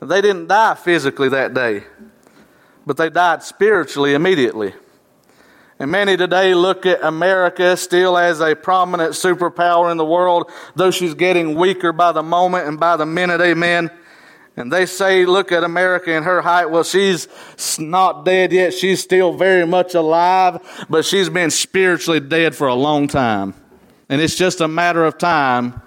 They 0.00 0.20
didn't 0.20 0.48
die 0.48 0.74
physically 0.74 1.30
that 1.30 1.54
day, 1.54 1.84
but 2.84 2.98
they 2.98 3.08
died 3.08 3.42
spiritually 3.42 4.12
immediately. 4.12 4.74
And 5.78 5.90
many 5.90 6.16
today 6.16 6.54
look 6.54 6.84
at 6.84 7.02
America 7.02 7.76
still 7.76 8.18
as 8.18 8.40
a 8.40 8.54
prominent 8.54 9.14
superpower 9.14 9.90
in 9.90 9.96
the 9.96 10.04
world, 10.04 10.50
though 10.76 10.90
she's 10.90 11.14
getting 11.14 11.54
weaker 11.54 11.92
by 11.92 12.12
the 12.12 12.22
moment 12.22 12.68
and 12.68 12.78
by 12.78 12.96
the 12.96 13.06
minute, 13.06 13.40
amen. 13.40 13.90
And 14.56 14.70
they 14.70 14.84
say, 14.84 15.24
look 15.24 15.50
at 15.52 15.64
America 15.64 16.12
and 16.12 16.26
her 16.26 16.42
height. 16.42 16.66
Well, 16.66 16.84
she's 16.84 17.26
not 17.78 18.26
dead 18.26 18.52
yet. 18.52 18.74
She's 18.74 19.02
still 19.02 19.32
very 19.32 19.66
much 19.66 19.94
alive, 19.94 20.86
but 20.90 21.06
she's 21.06 21.30
been 21.30 21.50
spiritually 21.50 22.20
dead 22.20 22.54
for 22.54 22.66
a 22.66 22.74
long 22.74 23.08
time. 23.08 23.54
And 24.12 24.20
it's 24.20 24.34
just 24.34 24.60
a 24.60 24.68
matter 24.68 25.06
of 25.06 25.16
time 25.16 25.80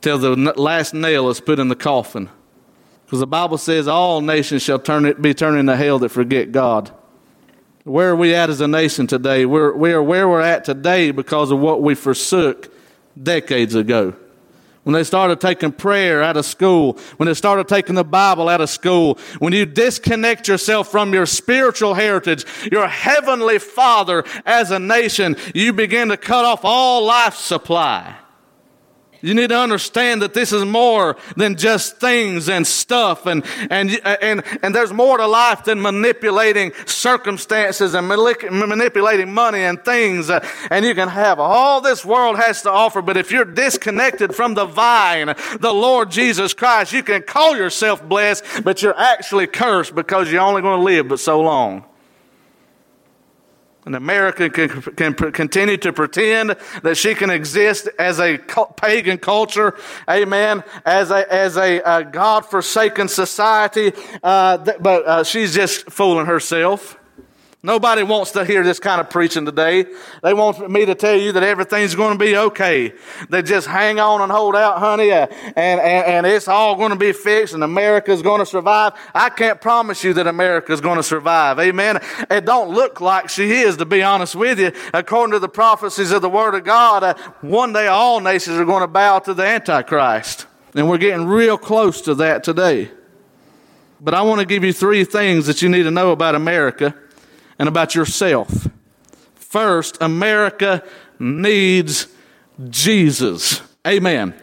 till 0.00 0.18
the 0.18 0.34
last 0.34 0.92
nail 0.92 1.28
is 1.28 1.40
put 1.40 1.60
in 1.60 1.68
the 1.68 1.76
coffin. 1.76 2.28
Because 3.06 3.20
the 3.20 3.28
Bible 3.28 3.58
says 3.58 3.86
all 3.86 4.20
nations 4.20 4.64
shall 4.64 4.80
turn 4.80 5.06
it, 5.06 5.22
be 5.22 5.34
turned 5.34 5.56
into 5.56 5.76
hell 5.76 6.00
that 6.00 6.08
forget 6.08 6.50
God. 6.50 6.90
Where 7.84 8.10
are 8.10 8.16
we 8.16 8.34
at 8.34 8.50
as 8.50 8.60
a 8.60 8.66
nation 8.66 9.06
today? 9.06 9.46
We're, 9.46 9.72
we 9.72 9.92
are 9.92 10.02
where 10.02 10.28
we're 10.28 10.40
at 10.40 10.64
today 10.64 11.12
because 11.12 11.52
of 11.52 11.60
what 11.60 11.80
we 11.80 11.94
forsook 11.94 12.74
decades 13.22 13.76
ago. 13.76 14.16
When 14.82 14.94
they 14.94 15.04
started 15.04 15.40
taking 15.40 15.72
prayer 15.72 16.22
out 16.22 16.38
of 16.38 16.46
school, 16.46 16.98
when 17.18 17.26
they 17.26 17.34
started 17.34 17.68
taking 17.68 17.96
the 17.96 18.04
Bible 18.04 18.48
out 18.48 18.62
of 18.62 18.70
school, 18.70 19.18
when 19.38 19.52
you 19.52 19.66
disconnect 19.66 20.48
yourself 20.48 20.90
from 20.90 21.12
your 21.12 21.26
spiritual 21.26 21.92
heritage, 21.92 22.46
your 22.72 22.88
heavenly 22.88 23.58
Father 23.58 24.24
as 24.46 24.70
a 24.70 24.78
nation, 24.78 25.36
you 25.54 25.74
begin 25.74 26.08
to 26.08 26.16
cut 26.16 26.46
off 26.46 26.60
all 26.64 27.04
life 27.04 27.34
supply. 27.34 28.16
You 29.22 29.34
need 29.34 29.50
to 29.50 29.58
understand 29.58 30.22
that 30.22 30.32
this 30.32 30.52
is 30.52 30.64
more 30.64 31.16
than 31.36 31.56
just 31.56 31.98
things 31.98 32.48
and 32.48 32.66
stuff, 32.66 33.26
and, 33.26 33.44
and, 33.70 34.00
and, 34.22 34.42
and 34.62 34.74
there's 34.74 34.92
more 34.92 35.18
to 35.18 35.26
life 35.26 35.64
than 35.64 35.82
manipulating 35.82 36.72
circumstances 36.86 37.94
and 37.94 38.08
manipulating 38.08 39.32
money 39.32 39.60
and 39.60 39.84
things. 39.84 40.30
And 40.70 40.84
you 40.84 40.94
can 40.94 41.08
have 41.08 41.38
all 41.38 41.80
this 41.80 42.04
world 42.04 42.38
has 42.38 42.62
to 42.62 42.70
offer, 42.70 43.02
but 43.02 43.16
if 43.16 43.30
you're 43.30 43.44
disconnected 43.44 44.34
from 44.34 44.54
the 44.54 44.64
vine, 44.64 45.34
the 45.58 45.72
Lord 45.72 46.10
Jesus 46.10 46.54
Christ, 46.54 46.92
you 46.92 47.02
can 47.02 47.22
call 47.22 47.56
yourself 47.56 48.06
blessed, 48.06 48.44
but 48.64 48.82
you're 48.82 48.98
actually 48.98 49.46
cursed 49.46 49.94
because 49.94 50.32
you're 50.32 50.40
only 50.40 50.62
going 50.62 50.78
to 50.78 50.84
live 50.84 51.08
but 51.08 51.20
so 51.20 51.40
long. 51.40 51.84
And 53.86 53.96
America 53.96 54.50
can, 54.50 54.68
can 54.68 55.14
continue 55.14 55.78
to 55.78 55.92
pretend 55.92 56.56
that 56.82 56.96
she 56.96 57.14
can 57.14 57.30
exist 57.30 57.88
as 57.98 58.20
a 58.20 58.36
pagan 58.76 59.16
culture, 59.16 59.74
amen, 60.08 60.62
as 60.84 61.10
a, 61.10 61.32
as 61.32 61.56
a, 61.56 61.80
a 61.80 62.04
God 62.04 62.44
forsaken 62.44 63.08
society, 63.08 63.92
uh, 64.22 64.58
but 64.58 65.06
uh, 65.06 65.24
she's 65.24 65.54
just 65.54 65.90
fooling 65.90 66.26
herself. 66.26 66.99
Nobody 67.62 68.02
wants 68.02 68.30
to 68.30 68.44
hear 68.46 68.64
this 68.64 68.78
kind 68.78 69.02
of 69.02 69.10
preaching 69.10 69.44
today. 69.44 69.84
They 70.22 70.32
want 70.32 70.70
me 70.70 70.86
to 70.86 70.94
tell 70.94 71.14
you 71.14 71.32
that 71.32 71.42
everything's 71.42 71.94
going 71.94 72.18
to 72.18 72.24
be 72.24 72.34
okay. 72.34 72.94
They 73.28 73.42
just 73.42 73.66
hang 73.66 74.00
on 74.00 74.22
and 74.22 74.32
hold 74.32 74.56
out, 74.56 74.78
honey, 74.78 75.10
and, 75.10 75.30
and, 75.30 75.80
and 75.80 76.26
it's 76.26 76.48
all 76.48 76.74
going 76.76 76.88
to 76.88 76.96
be 76.96 77.12
fixed 77.12 77.52
and 77.52 77.62
America's 77.62 78.22
going 78.22 78.38
to 78.38 78.46
survive. 78.46 78.94
I 79.14 79.28
can't 79.28 79.60
promise 79.60 80.02
you 80.02 80.14
that 80.14 80.26
America's 80.26 80.80
going 80.80 80.96
to 80.96 81.02
survive. 81.02 81.58
Amen. 81.58 82.00
It 82.30 82.46
don't 82.46 82.70
look 82.70 83.02
like 83.02 83.28
she 83.28 83.50
is, 83.50 83.76
to 83.76 83.84
be 83.84 84.02
honest 84.02 84.34
with 84.34 84.58
you. 84.58 84.72
According 84.94 85.32
to 85.32 85.38
the 85.38 85.48
prophecies 85.48 86.12
of 86.12 86.22
the 86.22 86.30
Word 86.30 86.54
of 86.54 86.64
God, 86.64 87.04
uh, 87.04 87.14
one 87.42 87.74
day 87.74 87.88
all 87.88 88.20
nations 88.20 88.56
are 88.56 88.64
going 88.64 88.82
to 88.82 88.88
bow 88.88 89.18
to 89.18 89.34
the 89.34 89.44
Antichrist. 89.44 90.46
And 90.74 90.88
we're 90.88 90.96
getting 90.96 91.26
real 91.26 91.58
close 91.58 92.00
to 92.02 92.14
that 92.14 92.42
today. 92.42 92.90
But 94.00 94.14
I 94.14 94.22
want 94.22 94.40
to 94.40 94.46
give 94.46 94.64
you 94.64 94.72
three 94.72 95.04
things 95.04 95.46
that 95.46 95.60
you 95.60 95.68
need 95.68 95.82
to 95.82 95.90
know 95.90 96.12
about 96.12 96.34
America 96.34 96.94
and 97.60 97.68
about 97.68 97.94
yourself. 97.94 98.68
First, 99.34 99.98
America 100.00 100.82
needs 101.18 102.08
Jesus. 102.70 103.60
Amen. 103.86 104.34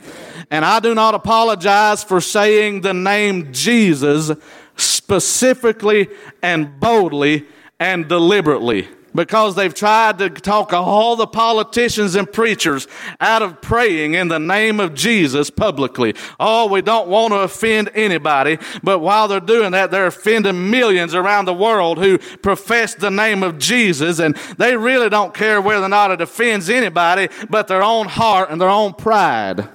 And 0.52 0.64
I 0.64 0.80
do 0.80 0.94
not 0.94 1.16
apologize 1.16 2.04
for 2.04 2.22
saying 2.22 2.82
the 2.82 2.94
name 2.94 3.52
Jesus 3.52 4.32
specifically 4.76 6.10
and 6.44 6.80
boldly 6.80 7.48
and 7.80 8.08
deliberately 8.08 8.88
because 9.18 9.56
they've 9.56 9.74
tried 9.74 10.20
to 10.20 10.30
talk 10.30 10.72
all 10.72 11.16
the 11.16 11.26
politicians 11.26 12.14
and 12.14 12.32
preachers 12.32 12.88
out 13.20 13.42
of 13.42 13.60
praying 13.62 14.14
in 14.14 14.28
the 14.28 14.38
name 14.38 14.80
of 14.80 14.94
Jesus 14.94 15.50
publicly. 15.50 16.14
Oh, 16.40 16.68
we 16.68 16.84
don't 16.84 17.08
want 17.08 17.34
to 17.34 17.40
offend 17.40 17.90
anybody, 17.96 18.60
but 18.84 19.00
while 19.00 19.28
they're 19.28 19.40
doing 19.40 19.72
that, 19.72 19.90
they're 19.90 20.06
offending 20.06 20.70
millions 20.70 21.16
around 21.16 21.46
the 21.46 21.54
world 21.54 21.98
who 21.98 22.20
profess 22.20 22.94
the 22.94 23.10
name 23.10 23.42
of 23.42 23.58
Jesus, 23.58 24.20
and 24.20 24.36
they 24.60 24.78
really 24.78 25.10
don't 25.10 25.34
care 25.34 25.60
whether 25.60 25.88
or 25.88 25.90
not 25.90 26.12
it 26.12 26.22
offends 26.22 26.70
anybody 26.70 27.28
but 27.50 27.68
their 27.68 27.82
own 27.82 28.08
heart 28.08 28.52
and 28.52 28.62
their 28.62 28.70
own 28.70 28.94
pride. 28.94 29.68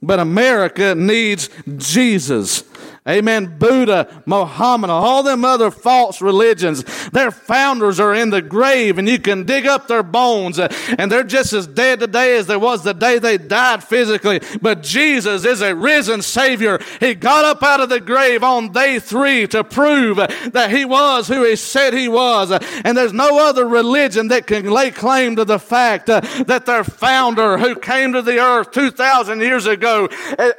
But 0.00 0.20
America 0.20 0.94
needs 0.94 1.50
Jesus. 1.76 2.62
Amen. 3.08 3.58
Buddha, 3.58 4.22
Mohammed, 4.26 4.88
all 4.88 5.24
them 5.24 5.44
other 5.44 5.72
false 5.72 6.22
religions, 6.22 6.84
their 7.10 7.32
founders 7.32 7.98
are 7.98 8.14
in 8.14 8.30
the 8.30 8.40
grave 8.40 8.96
and 8.96 9.08
you 9.08 9.18
can 9.18 9.42
dig 9.42 9.66
up 9.66 9.88
their 9.88 10.04
bones 10.04 10.60
and 10.60 11.10
they're 11.10 11.24
just 11.24 11.52
as 11.52 11.66
dead 11.66 11.98
today 11.98 12.36
as 12.36 12.46
there 12.46 12.60
was 12.60 12.84
the 12.84 12.94
day 12.94 13.18
they 13.18 13.38
died 13.38 13.82
physically. 13.82 14.40
But 14.60 14.84
Jesus 14.84 15.44
is 15.44 15.62
a 15.62 15.74
risen 15.74 16.22
Savior. 16.22 16.78
He 17.00 17.16
got 17.16 17.44
up 17.44 17.64
out 17.64 17.80
of 17.80 17.88
the 17.88 17.98
grave 17.98 18.44
on 18.44 18.70
day 18.70 19.00
three 19.00 19.48
to 19.48 19.64
prove 19.64 20.18
that 20.18 20.70
He 20.70 20.84
was 20.84 21.26
who 21.26 21.44
He 21.44 21.56
said 21.56 21.94
He 21.94 22.06
was. 22.06 22.52
And 22.84 22.96
there's 22.96 23.12
no 23.12 23.48
other 23.48 23.66
religion 23.66 24.28
that 24.28 24.46
can 24.46 24.70
lay 24.70 24.92
claim 24.92 25.34
to 25.34 25.44
the 25.44 25.58
fact 25.58 26.06
that 26.06 26.66
their 26.66 26.84
founder 26.84 27.58
who 27.58 27.74
came 27.74 28.12
to 28.12 28.22
the 28.22 28.38
earth 28.38 28.70
2,000 28.70 29.40
years 29.40 29.66
ago 29.66 30.08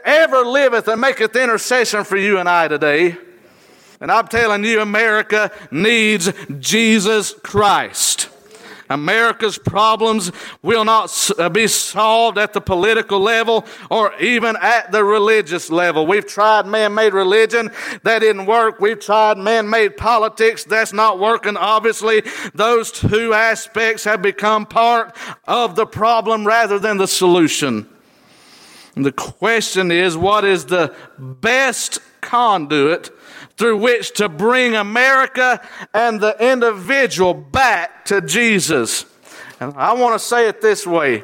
ever 0.04 0.44
liveth 0.44 0.90
and 0.90 1.00
maketh 1.00 1.38
intercession 1.38 2.04
for 2.04 2.18
you 2.18 2.33
you 2.34 2.40
and 2.40 2.50
I 2.50 2.68
today. 2.68 3.16
And 4.02 4.12
I'm 4.12 4.28
telling 4.28 4.64
you, 4.66 4.82
America 4.82 5.52
needs 5.70 6.34
Jesus 6.60 7.34
Christ. 7.44 8.30
America's 8.90 9.58
problems 9.60 10.32
will 10.64 10.84
not 10.84 11.32
uh, 11.38 11.48
be 11.50 11.68
solved 11.68 12.38
at 12.40 12.54
the 12.54 12.60
political 12.60 13.20
level 13.20 13.66
or 13.90 14.14
even 14.20 14.56
at 14.60 14.92
the 14.92 15.04
religious 15.04 15.70
level. 15.70 16.08
We've 16.08 16.26
tried 16.26 16.66
man 16.66 16.96
made 16.96 17.14
religion, 17.14 17.72
that 18.02 18.20
didn't 18.20 18.48
work. 18.48 18.80
We've 18.80 19.00
tried 19.00 19.38
man 19.38 19.70
made 19.70 19.96
politics, 19.96 20.64
that's 20.64 20.92
not 20.92 21.20
working. 21.20 21.56
Obviously, 21.56 22.24
those 22.56 22.92
two 22.92 23.34
aspects 23.34 24.04
have 24.04 24.24
become 24.24 24.66
part 24.66 25.16
of 25.46 25.76
the 25.76 25.86
problem 25.86 26.46
rather 26.46 26.80
than 26.80 26.98
the 26.98 27.08
solution. 27.08 27.93
And 28.96 29.06
the 29.06 29.12
question 29.12 29.92
is 29.92 30.16
what 30.16 30.46
is 30.46 30.66
the 30.66 30.96
best 31.18 32.00
conduit 32.22 33.10
through 33.58 33.78
which 33.78 34.14
to 34.14 34.30
bring 34.30 34.76
America 34.76 35.62
and 35.94 36.20
the 36.20 36.36
individual 36.40 37.34
back 37.34 38.06
to 38.06 38.22
Jesus. 38.22 39.06
And 39.60 39.74
I 39.76 39.94
want 39.94 40.20
to 40.20 40.20
say 40.20 40.48
it 40.48 40.62
this 40.62 40.86
way 40.86 41.24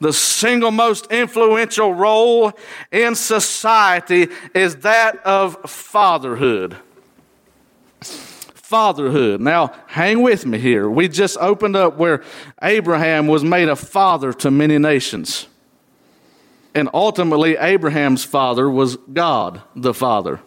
the 0.00 0.12
single 0.12 0.72
most 0.72 1.06
influential 1.12 1.94
role 1.94 2.52
in 2.90 3.14
society 3.14 4.28
is 4.52 4.76
that 4.76 5.24
of 5.24 5.70
fatherhood. 5.70 6.76
Fatherhood. 8.00 9.40
Now, 9.40 9.72
hang 9.86 10.22
with 10.22 10.44
me 10.44 10.58
here. 10.58 10.90
We 10.90 11.06
just 11.06 11.38
opened 11.38 11.76
up 11.76 11.98
where 11.98 12.24
Abraham 12.60 13.28
was 13.28 13.44
made 13.44 13.68
a 13.68 13.76
father 13.76 14.32
to 14.32 14.50
many 14.50 14.76
nations. 14.78 15.46
And 16.74 16.88
ultimately, 16.94 17.56
Abraham's 17.56 18.24
father 18.24 18.68
was 18.70 18.96
God 18.96 19.62
the 19.76 19.92
Father. 19.92 20.40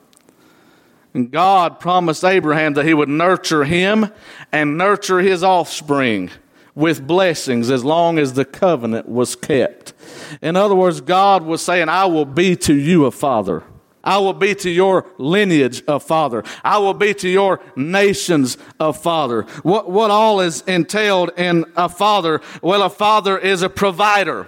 And 1.13 1.31
God 1.31 1.79
promised 1.79 2.25
Abraham 2.25 2.73
that 2.73 2.85
he 2.85 2.93
would 2.93 3.09
nurture 3.09 3.63
him 3.63 4.11
and 4.51 4.77
nurture 4.77 5.19
his 5.19 5.43
offspring 5.43 6.29
with 6.75 7.07
blessings 7.07 7.71
as 7.71 7.85
long 7.85 8.19
as 8.19 8.33
the 8.33 8.43
covenant 8.43 9.07
was 9.07 9.35
kept. 9.35 9.93
In 10.41 10.57
other 10.57 10.75
words, 10.75 10.99
God 10.99 11.43
was 11.43 11.61
saying, 11.61 11.87
I 11.87 12.05
will 12.05 12.25
be 12.25 12.57
to 12.57 12.73
you 12.73 13.05
a 13.05 13.11
father. 13.11 13.63
I 14.03 14.19
will 14.19 14.33
be 14.33 14.53
to 14.55 14.69
your 14.69 15.07
lineage 15.17 15.83
a 15.87 15.99
father. 15.99 16.43
I 16.63 16.77
will 16.77 16.93
be 16.93 17.13
to 17.15 17.29
your 17.29 17.61
nations 17.75 18.57
a 18.79 18.93
father. 18.93 19.43
What, 19.63 19.89
what 19.89 20.11
all 20.11 20.41
is 20.41 20.61
entailed 20.67 21.31
in 21.37 21.65
a 21.75 21.89
father? 21.89 22.41
Well, 22.61 22.83
a 22.83 22.89
father 22.89 23.37
is 23.37 23.61
a 23.61 23.69
provider. 23.69 24.47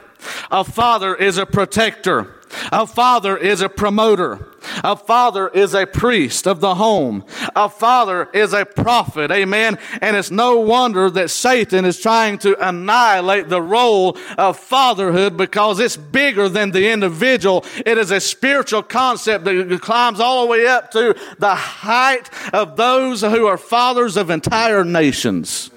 A 0.52 0.64
father 0.64 1.16
is 1.16 1.38
a 1.38 1.46
protector. 1.46 2.34
A 2.72 2.88
father 2.88 3.38
is 3.38 3.62
a 3.62 3.70
promoter. 3.70 4.48
A 4.84 4.96
father 4.96 5.48
is 5.50 5.74
a 5.74 5.86
priest 5.86 6.48
of 6.48 6.60
the 6.60 6.76
home. 6.76 7.24
A 7.56 7.70
father 7.70 8.30
is 8.34 8.54
a 8.54 8.66
prophet. 8.66 9.32
Amen. 9.32 9.78
And 10.02 10.16
it's 10.16 10.32
no 10.32 10.60
wonder 10.60 11.10
that 11.10 11.30
Satan 11.30 11.86
is 11.86 12.00
trying 12.00 12.38
to 12.40 12.56
annihilate 12.66 13.50
the 13.50 13.62
role 13.62 14.18
of 14.38 14.58
fatherhood 14.58 15.38
because 15.38 15.80
it's 15.80 15.98
bigger 15.98 16.50
than 16.50 16.72
the 16.72 16.90
individual. 16.90 17.66
It 17.86 17.98
is 17.98 18.12
a 18.12 18.20
spiritual 18.20 18.84
concept 18.84 19.46
that 19.46 19.80
climbs 19.82 20.20
all 20.20 20.44
the 20.44 20.52
way 20.52 20.68
up 20.68 20.92
to 20.92 21.16
the 21.40 21.56
height 21.56 22.30
of 22.54 22.78
those 22.78 23.22
who 23.22 23.46
are 23.48 23.58
fathers 23.58 24.18
of 24.18 24.30
entire 24.30 24.84
nations. 24.84 25.70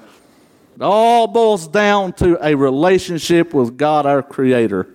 It 0.81 0.85
all 0.85 1.27
boils 1.27 1.69
down 1.69 2.15
to 2.15 2.39
a 2.43 2.55
relationship 2.55 3.53
with 3.53 3.77
God, 3.77 4.07
our 4.07 4.23
Creator. 4.23 4.89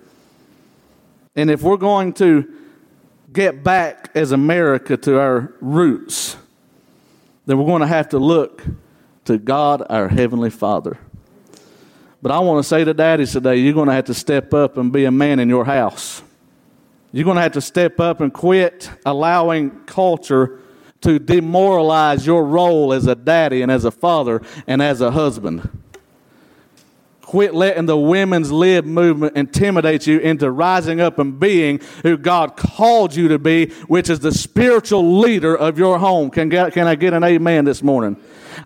And 1.36 1.48
if 1.48 1.62
we're 1.62 1.76
going 1.76 2.12
to 2.14 2.52
get 3.32 3.62
back 3.62 4.10
as 4.16 4.32
America 4.32 4.96
to 4.96 5.20
our 5.20 5.54
roots, 5.60 6.36
then 7.46 7.56
we're 7.56 7.66
going 7.66 7.82
to 7.82 7.86
have 7.86 8.08
to 8.08 8.18
look 8.18 8.64
to 9.26 9.38
God, 9.38 9.86
our 9.88 10.08
Heavenly 10.08 10.50
Father. 10.50 10.98
But 12.20 12.32
I 12.32 12.40
want 12.40 12.64
to 12.64 12.68
say 12.68 12.82
to 12.82 12.92
daddies 12.92 13.30
today, 13.30 13.54
you're 13.58 13.72
going 13.72 13.86
to 13.86 13.94
have 13.94 14.06
to 14.06 14.14
step 14.14 14.52
up 14.52 14.78
and 14.78 14.92
be 14.92 15.04
a 15.04 15.12
man 15.12 15.38
in 15.38 15.48
your 15.48 15.64
house. 15.64 16.20
You're 17.12 17.24
going 17.24 17.36
to 17.36 17.42
have 17.42 17.52
to 17.52 17.60
step 17.60 18.00
up 18.00 18.20
and 18.20 18.34
quit 18.34 18.90
allowing 19.06 19.70
culture 19.84 20.58
to 21.06 21.20
demoralize 21.20 22.26
your 22.26 22.44
role 22.44 22.92
as 22.92 23.06
a 23.06 23.14
daddy 23.14 23.62
and 23.62 23.70
as 23.70 23.84
a 23.84 23.92
father 23.92 24.42
and 24.66 24.82
as 24.82 25.00
a 25.00 25.12
husband. 25.12 25.70
Quit 27.22 27.54
letting 27.54 27.86
the 27.86 27.96
women's 27.96 28.50
lib 28.50 28.84
movement 28.84 29.36
intimidate 29.36 30.08
you 30.08 30.18
into 30.18 30.50
rising 30.50 31.00
up 31.00 31.20
and 31.20 31.38
being 31.38 31.80
who 32.02 32.16
God 32.16 32.56
called 32.56 33.14
you 33.14 33.28
to 33.28 33.38
be, 33.38 33.66
which 33.86 34.10
is 34.10 34.18
the 34.18 34.32
spiritual 34.32 35.20
leader 35.20 35.56
of 35.56 35.78
your 35.78 36.00
home. 36.00 36.28
Can, 36.28 36.50
can 36.50 36.88
I 36.88 36.96
get 36.96 37.12
an 37.12 37.22
amen 37.22 37.64
this 37.64 37.84
morning? 37.84 38.16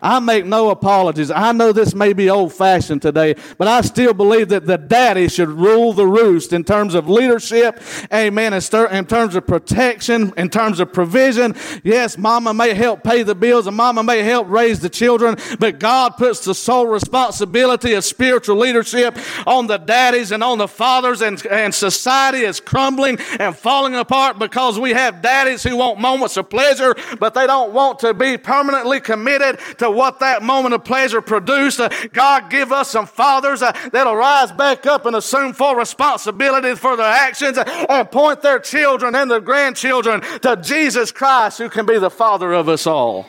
I 0.02 0.20
make 0.20 0.47
no 0.47 0.70
apologies. 0.70 1.30
I 1.30 1.52
know 1.52 1.73
this 1.73 1.94
may 1.94 2.12
be 2.12 2.30
old 2.30 2.52
fashioned 2.52 3.02
today, 3.02 3.35
but 3.59 3.68
I 3.68 3.80
still 3.82 4.14
believe 4.14 4.49
that 4.49 4.66
the 4.66 4.78
daddy 4.78 5.28
should 5.28 5.49
rule 5.49 5.92
the 5.92 6.06
roost 6.06 6.52
in 6.52 6.64
terms 6.64 6.94
of 6.94 7.09
leadership. 7.09 7.80
Amen. 8.12 8.52
In 8.52 9.06
terms 9.06 9.35
of 9.35 9.47
protection, 9.47 10.32
in 10.37 10.49
terms 10.49 10.80
of 10.80 10.92
provision. 10.92 11.54
Yes, 11.82 12.18
mama 12.18 12.52
may 12.54 12.75
help 12.75 13.02
pay 13.02 13.23
the 13.23 13.35
bills 13.35 13.66
and 13.66 13.76
mama 13.76 14.02
may 14.02 14.23
help 14.23 14.49
raise 14.49 14.80
the 14.80 14.88
children, 14.88 15.37
but 15.59 15.78
God 15.78 16.16
puts 16.16 16.44
the 16.44 16.54
sole 16.54 16.87
responsibility 16.87 17.94
of 17.94 18.04
spiritual 18.04 18.56
leadership 18.56 19.16
on 19.47 19.66
the 19.66 19.78
daddies 19.78 20.32
and 20.32 20.42
on 20.42 20.59
the 20.59 20.68
fathers, 20.68 21.23
and, 21.23 21.44
and 21.47 21.75
society 21.75 22.40
is 22.40 22.61
crumbling 22.61 23.18
and 23.38 23.56
falling 23.56 23.94
apart 23.94 24.38
because 24.38 24.79
we 24.79 24.90
have 24.90 25.22
daddies 25.22 25.62
who 25.62 25.76
want 25.76 25.98
moments 26.00 26.37
of 26.37 26.48
pleasure, 26.50 26.94
but 27.18 27.35
they 27.35 27.46
don't 27.46 27.72
want 27.72 27.98
to 28.00 28.14
be 28.14 28.37
permanently 28.37 29.00
committed 29.00 29.59
to 29.81 29.90
what 29.90 30.21
that 30.21 30.43
moment 30.43 30.75
of 30.75 30.85
pleasure 30.85 31.23
produced. 31.23 31.81
Uh, 31.81 31.88
God, 32.12 32.51
give 32.51 32.71
us 32.71 32.90
some 32.90 33.07
fathers 33.07 33.62
uh, 33.62 33.73
that'll 33.93 34.14
rise 34.14 34.53
back 34.53 34.85
up 34.85 35.07
and 35.07 35.16
assume 35.16 35.55
full 35.55 35.75
responsibility 35.75 36.75
for 36.75 36.99
their 36.99 37.07
actions 37.07 37.57
uh, 37.57 37.87
and 37.88 38.11
point 38.11 38.43
their 38.43 38.59
children 38.59 39.14
and 39.14 39.31
their 39.31 39.40
grandchildren 39.40 40.21
to 40.43 40.57
Jesus 40.62 41.11
Christ, 41.11 41.57
who 41.57 41.71
can 41.71 41.87
be 41.87 41.99
the 41.99 42.11
Father 42.11 42.53
of 42.53 42.69
us 42.69 42.87
all. 42.87 43.27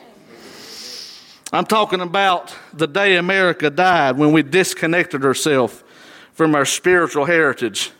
I'm 1.54 1.64
talking 1.64 2.02
about 2.02 2.54
the 2.74 2.86
day 2.86 3.16
America 3.16 3.70
died 3.70 4.18
when 4.18 4.32
we 4.32 4.42
disconnected 4.42 5.24
ourselves 5.24 5.82
from 6.34 6.54
our 6.54 6.66
spiritual 6.66 7.24
heritage. 7.24 7.92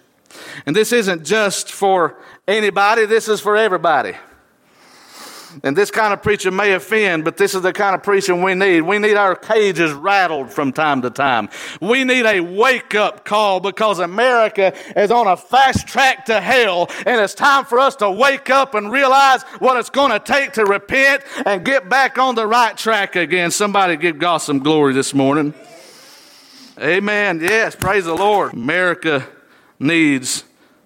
And 0.66 0.76
this 0.76 0.92
isn't 0.92 1.24
just 1.24 1.70
for 1.72 2.18
anybody, 2.46 3.06
this 3.06 3.28
is 3.28 3.40
for 3.40 3.56
everybody. 3.56 4.14
And 5.62 5.76
this 5.76 5.90
kind 5.90 6.12
of 6.12 6.22
preaching 6.22 6.56
may 6.56 6.72
offend, 6.72 7.24
but 7.24 7.36
this 7.36 7.54
is 7.54 7.62
the 7.62 7.72
kind 7.72 7.94
of 7.94 8.02
preaching 8.02 8.42
we 8.42 8.54
need. 8.54 8.82
We 8.82 8.98
need 8.98 9.14
our 9.14 9.36
cages 9.36 9.92
rattled 9.92 10.50
from 10.50 10.72
time 10.72 11.02
to 11.02 11.10
time. 11.10 11.48
We 11.80 12.04
need 12.04 12.26
a 12.26 12.40
wake 12.40 12.94
up 12.94 13.24
call 13.24 13.60
because 13.60 13.98
America 13.98 14.72
is 14.96 15.10
on 15.10 15.26
a 15.26 15.36
fast 15.36 15.86
track 15.86 16.26
to 16.26 16.40
hell, 16.40 16.90
and 17.06 17.20
it's 17.20 17.34
time 17.34 17.64
for 17.64 17.78
us 17.78 17.96
to 17.96 18.10
wake 18.10 18.50
up 18.50 18.74
and 18.74 18.90
realize 18.90 19.42
what 19.58 19.76
it's 19.76 19.90
going 19.90 20.10
to 20.12 20.20
take 20.20 20.52
to 20.54 20.64
repent 20.64 21.22
and 21.44 21.64
get 21.64 21.88
back 21.88 22.18
on 22.18 22.34
the 22.34 22.46
right 22.46 22.76
track 22.76 23.16
again. 23.16 23.50
Somebody 23.50 23.96
give 23.96 24.18
God 24.18 24.38
some 24.38 24.58
glory 24.60 24.94
this 24.94 25.14
morning. 25.14 25.54
Amen. 26.80 27.40
Yes, 27.40 27.76
praise 27.76 28.06
the 28.06 28.14
Lord. 28.14 28.54
America 28.54 29.26
needs 29.78 30.44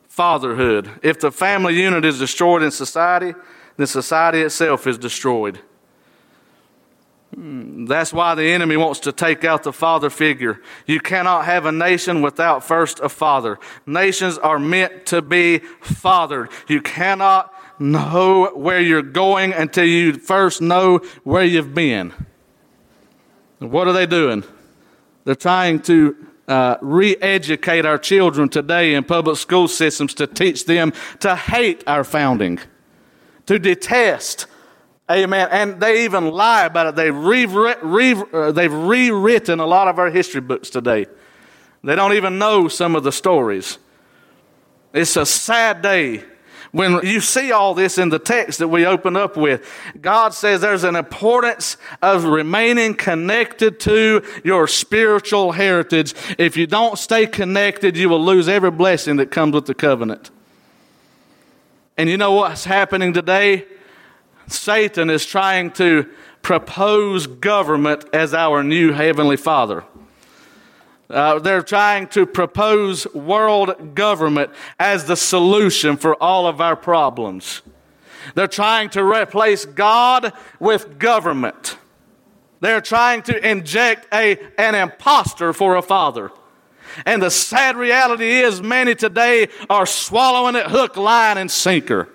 fatherhood. 0.08 0.90
If 1.02 1.20
the 1.20 1.30
family 1.30 1.80
unit 1.80 2.04
is 2.04 2.18
destroyed 2.18 2.62
in 2.62 2.70
society, 2.70 3.34
then 3.76 3.86
society 3.86 4.40
itself 4.40 4.86
is 4.86 4.98
destroyed. 4.98 5.60
Hmm, 7.34 7.84
that's 7.84 8.12
why 8.12 8.34
the 8.34 8.44
enemy 8.44 8.76
wants 8.76 9.00
to 9.00 9.12
take 9.12 9.44
out 9.44 9.62
the 9.62 9.72
father 9.72 10.08
figure. 10.08 10.60
You 10.86 11.00
cannot 11.00 11.44
have 11.44 11.66
a 11.66 11.72
nation 11.72 12.22
without 12.22 12.64
first 12.64 13.00
a 13.00 13.08
father. 13.08 13.58
Nations 13.84 14.38
are 14.38 14.58
meant 14.58 15.06
to 15.06 15.20
be 15.20 15.58
fathered. 15.80 16.50
You 16.66 16.80
cannot 16.80 17.52
know 17.78 18.52
where 18.54 18.80
you're 18.80 19.02
going 19.02 19.52
until 19.52 19.84
you 19.84 20.14
first 20.14 20.62
know 20.62 20.98
where 21.24 21.44
you've 21.44 21.74
been. 21.74 22.14
What 23.58 23.86
are 23.86 23.92
they 23.92 24.06
doing? 24.06 24.44
They're 25.24 25.34
trying 25.34 25.80
to 25.82 26.16
uh, 26.48 26.76
re 26.80 27.16
educate 27.16 27.84
our 27.84 27.98
children 27.98 28.48
today 28.48 28.94
in 28.94 29.04
public 29.04 29.36
school 29.36 29.68
systems 29.68 30.14
to 30.14 30.26
teach 30.26 30.64
them 30.64 30.92
to 31.20 31.34
hate 31.34 31.82
our 31.86 32.04
founding 32.04 32.60
to 33.46 33.58
detest. 33.58 34.46
Amen. 35.10 35.48
And 35.50 35.80
they 35.80 36.04
even 36.04 36.30
lie 36.30 36.64
about 36.64 36.88
it. 36.88 36.96
They've, 36.96 37.16
re- 37.16 38.24
uh, 38.32 38.52
they've 38.52 38.72
rewritten 38.72 39.60
a 39.60 39.66
lot 39.66 39.88
of 39.88 39.98
our 39.98 40.10
history 40.10 40.40
books 40.40 40.68
today. 40.68 41.06
They 41.84 41.94
don't 41.94 42.14
even 42.14 42.38
know 42.38 42.66
some 42.68 42.96
of 42.96 43.04
the 43.04 43.12
stories. 43.12 43.78
It's 44.92 45.16
a 45.16 45.26
sad 45.26 45.82
day 45.82 46.24
when 46.72 47.00
you 47.06 47.20
see 47.20 47.52
all 47.52 47.74
this 47.74 47.96
in 47.96 48.08
the 48.08 48.18
text 48.18 48.58
that 48.58 48.68
we 48.68 48.84
open 48.84 49.16
up 49.16 49.36
with. 49.36 49.66
God 50.00 50.34
says 50.34 50.60
there's 50.60 50.84
an 50.84 50.96
importance 50.96 51.76
of 52.02 52.24
remaining 52.24 52.94
connected 52.94 53.78
to 53.80 54.22
your 54.44 54.66
spiritual 54.66 55.52
heritage. 55.52 56.14
If 56.38 56.56
you 56.56 56.66
don't 56.66 56.98
stay 56.98 57.26
connected, 57.26 57.96
you 57.96 58.08
will 58.08 58.24
lose 58.24 58.48
every 58.48 58.70
blessing 58.70 59.16
that 59.16 59.30
comes 59.30 59.54
with 59.54 59.66
the 59.66 59.74
covenant. 59.74 60.30
And 61.98 62.10
you 62.10 62.18
know 62.18 62.32
what's 62.32 62.66
happening 62.66 63.14
today? 63.14 63.64
Satan 64.48 65.08
is 65.08 65.24
trying 65.24 65.70
to 65.72 66.08
propose 66.42 67.26
government 67.26 68.04
as 68.12 68.34
our 68.34 68.62
new 68.62 68.92
Heavenly 68.92 69.38
Father. 69.38 69.82
Uh, 71.08 71.38
they're 71.38 71.62
trying 71.62 72.06
to 72.08 72.26
propose 72.26 73.06
world 73.14 73.94
government 73.94 74.50
as 74.78 75.06
the 75.06 75.16
solution 75.16 75.96
for 75.96 76.20
all 76.22 76.46
of 76.46 76.60
our 76.60 76.76
problems. 76.76 77.62
They're 78.34 78.46
trying 78.46 78.90
to 78.90 79.02
replace 79.02 79.64
God 79.64 80.32
with 80.60 80.98
government. 80.98 81.78
They're 82.60 82.80
trying 82.80 83.22
to 83.22 83.50
inject 83.50 84.12
a, 84.12 84.38
an 84.58 84.74
impostor 84.74 85.52
for 85.52 85.76
a 85.76 85.82
father. 85.82 86.30
And 87.04 87.22
the 87.22 87.30
sad 87.30 87.76
reality 87.76 88.38
is, 88.38 88.62
many 88.62 88.94
today 88.94 89.48
are 89.68 89.86
swallowing 89.86 90.56
it 90.56 90.66
hook, 90.66 90.96
line, 90.96 91.38
and 91.38 91.50
sinker. 91.50 92.08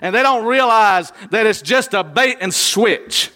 And 0.00 0.14
they 0.14 0.22
don't 0.22 0.46
realize 0.46 1.12
that 1.30 1.46
it's 1.46 1.62
just 1.62 1.94
a 1.94 2.04
bait 2.04 2.38
and 2.40 2.54
switch. 2.54 3.30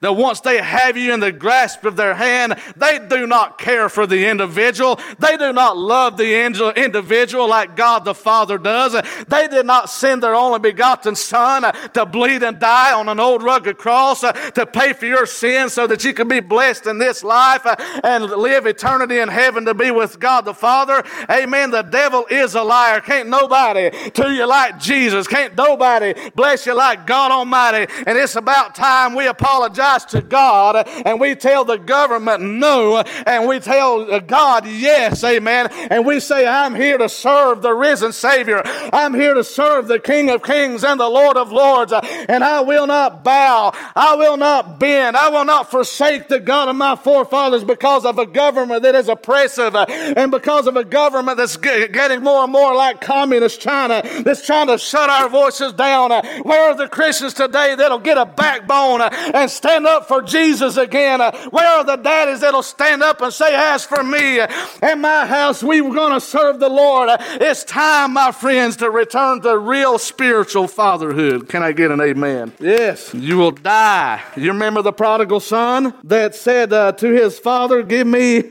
That 0.00 0.12
once 0.12 0.40
they 0.40 0.58
have 0.58 0.96
you 0.96 1.12
in 1.12 1.20
the 1.20 1.32
grasp 1.32 1.84
of 1.84 1.96
their 1.96 2.14
hand, 2.14 2.56
they 2.76 2.98
do 3.08 3.26
not 3.26 3.58
care 3.58 3.88
for 3.88 4.06
the 4.06 4.26
individual. 4.26 4.98
They 5.18 5.36
do 5.36 5.52
not 5.52 5.76
love 5.76 6.16
the 6.16 6.44
individual 6.44 7.48
like 7.48 7.76
God 7.76 8.04
the 8.04 8.14
Father 8.14 8.58
does. 8.58 8.92
They 9.28 9.48
did 9.48 9.66
not 9.66 9.90
send 9.90 10.22
their 10.22 10.34
only 10.34 10.58
begotten 10.58 11.16
Son 11.16 11.62
to 11.92 12.06
bleed 12.06 12.42
and 12.42 12.58
die 12.58 12.92
on 12.92 13.08
an 13.08 13.20
old 13.20 13.42
rugged 13.42 13.78
cross 13.78 14.20
to 14.20 14.68
pay 14.72 14.92
for 14.92 15.06
your 15.06 15.26
sins 15.26 15.72
so 15.72 15.86
that 15.86 16.04
you 16.04 16.14
can 16.14 16.28
be 16.28 16.40
blessed 16.40 16.86
in 16.86 16.98
this 16.98 17.22
life 17.22 17.66
and 18.02 18.24
live 18.24 18.66
eternity 18.66 19.18
in 19.18 19.28
heaven 19.28 19.64
to 19.64 19.74
be 19.74 19.90
with 19.90 20.18
God 20.20 20.44
the 20.44 20.54
Father. 20.54 21.02
Amen. 21.30 21.70
The 21.70 21.82
devil 21.82 22.26
is 22.30 22.54
a 22.54 22.62
liar. 22.62 23.00
Can't 23.00 23.28
nobody 23.28 23.90
do 24.10 24.32
you 24.32 24.46
like 24.46 24.78
Jesus. 24.78 25.26
Can't 25.26 25.56
nobody 25.56 26.14
bless 26.34 26.66
you 26.66 26.74
like 26.74 27.06
God 27.06 27.30
Almighty. 27.30 27.92
And 28.06 28.18
it's 28.18 28.36
about 28.36 28.74
time 28.74 29.14
we 29.14 29.26
apologize 29.26 29.73
to 29.74 30.22
God 30.22 30.86
and 31.04 31.20
we 31.20 31.34
tell 31.34 31.64
the 31.64 31.76
government 31.76 32.42
no 32.42 33.02
and 33.26 33.48
we 33.48 33.60
tell 33.60 34.20
God 34.20 34.66
yes. 34.66 35.22
Amen. 35.24 35.68
And 35.90 36.06
we 36.06 36.20
say, 36.20 36.46
I'm 36.46 36.74
here 36.74 36.98
to 36.98 37.08
serve 37.08 37.62
the 37.62 37.74
risen 37.74 38.12
Savior. 38.12 38.62
I'm 38.92 39.14
here 39.14 39.34
to 39.34 39.44
serve 39.44 39.88
the 39.88 39.98
King 39.98 40.30
of 40.30 40.42
Kings 40.42 40.84
and 40.84 40.98
the 40.98 41.08
Lord 41.08 41.36
of 41.36 41.52
Lords. 41.52 41.92
And 41.92 42.44
I 42.44 42.60
will 42.60 42.86
not 42.86 43.24
bow. 43.24 43.72
I 43.94 44.14
will 44.16 44.36
not 44.36 44.78
bend. 44.78 45.16
I 45.16 45.28
will 45.28 45.44
not 45.44 45.70
forsake 45.70 46.28
the 46.28 46.40
God 46.40 46.68
of 46.68 46.76
my 46.76 46.96
forefathers 46.96 47.64
because 47.64 48.04
of 48.04 48.18
a 48.18 48.26
government 48.26 48.82
that 48.82 48.94
is 48.94 49.08
oppressive 49.08 49.74
and 49.74 50.30
because 50.30 50.66
of 50.66 50.76
a 50.76 50.84
government 50.84 51.38
that's 51.38 51.56
getting 51.56 52.22
more 52.22 52.44
and 52.44 52.52
more 52.52 52.74
like 52.74 53.00
communist 53.00 53.60
China 53.60 54.02
that's 54.22 54.44
trying 54.46 54.68
to 54.68 54.78
shut 54.78 55.10
our 55.10 55.28
voices 55.28 55.72
down. 55.72 56.10
Where 56.42 56.70
are 56.70 56.76
the 56.76 56.88
Christians 56.88 57.34
today 57.34 57.74
that'll 57.74 57.98
get 57.98 58.18
a 58.18 58.26
backbone 58.26 59.02
and 59.02 59.50
stand 59.64 59.86
up 59.86 60.06
for 60.06 60.20
Jesus 60.20 60.76
again? 60.76 61.20
Where 61.48 61.66
are 61.66 61.84
the 61.84 61.96
daddies 61.96 62.40
that'll 62.40 62.62
stand 62.62 63.02
up 63.02 63.22
and 63.22 63.32
say, 63.32 63.54
As 63.54 63.82
for 63.82 64.02
me 64.02 64.40
and 64.82 65.00
my 65.00 65.24
house, 65.24 65.62
we 65.62 65.80
were 65.80 65.94
going 65.94 66.12
to 66.12 66.20
serve 66.20 66.60
the 66.60 66.68
Lord? 66.68 67.08
It's 67.40 67.64
time, 67.64 68.12
my 68.12 68.30
friends, 68.30 68.76
to 68.76 68.90
return 68.90 69.40
to 69.40 69.56
real 69.56 69.98
spiritual 69.98 70.68
fatherhood. 70.68 71.48
Can 71.48 71.62
I 71.62 71.72
get 71.72 71.90
an 71.90 72.02
amen? 72.02 72.52
Yes. 72.60 73.14
You 73.14 73.38
will 73.38 73.52
die. 73.52 74.22
You 74.36 74.48
remember 74.52 74.82
the 74.82 74.92
prodigal 74.92 75.40
son 75.40 75.94
that 76.04 76.34
said 76.34 76.70
uh, 76.70 76.92
to 76.92 77.10
his 77.10 77.38
father, 77.38 77.82
Give 77.82 78.06
me 78.06 78.50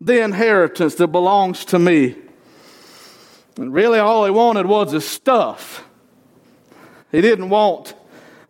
the 0.00 0.22
inheritance 0.22 0.94
that 0.94 1.08
belongs 1.08 1.66
to 1.66 1.78
me. 1.78 2.16
And 3.58 3.72
really, 3.74 3.98
all 3.98 4.24
he 4.24 4.30
wanted 4.30 4.64
was 4.64 4.92
his 4.92 5.06
stuff. 5.06 5.84
He 7.12 7.20
didn't 7.20 7.50
want 7.50 7.94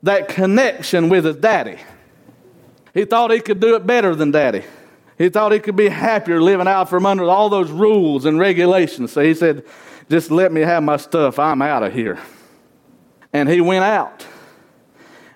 that 0.05 0.29
connection 0.29 1.09
with 1.09 1.25
his 1.25 1.37
daddy. 1.37 1.79
He 2.95 3.05
thought 3.05 3.33
he 3.33 3.41
could 3.41 3.61
do 3.61 3.75
it 3.75 3.87
better 3.87 4.15
than 4.15 4.31
daddy. 4.31 4.65
He 5.19 5.29
thought 5.29 5.53
he 5.53 5.59
could 5.59 5.77
be 5.77 5.89
happier 5.89 6.41
living 6.41 6.69
out 6.69 6.89
from 6.89 7.05
under 7.05 7.25
all 7.25 7.49
those 7.49 7.71
rules 7.71 8.25
and 8.25 8.39
regulations. 8.39 9.13
So 9.13 9.21
he 9.21 9.35
said, 9.35 9.65
Just 10.09 10.31
let 10.31 10.53
me 10.53 10.61
have 10.63 10.83
my 10.83 10.97
stuff. 10.97 11.39
I'm 11.39 11.61
out 11.61 11.83
of 11.83 11.93
here. 11.93 12.19
And 13.33 13.49
he 13.49 13.61
went 13.61 13.85
out 13.85 14.25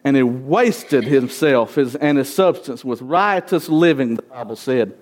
and 0.04 0.16
he 0.16 0.22
wasted 0.22 1.04
himself 1.04 1.76
and 1.76 2.18
his 2.18 2.32
substance 2.32 2.84
with 2.84 3.02
riotous 3.02 3.68
living, 3.68 4.14
the 4.14 4.22
Bible 4.22 4.56
said. 4.56 4.94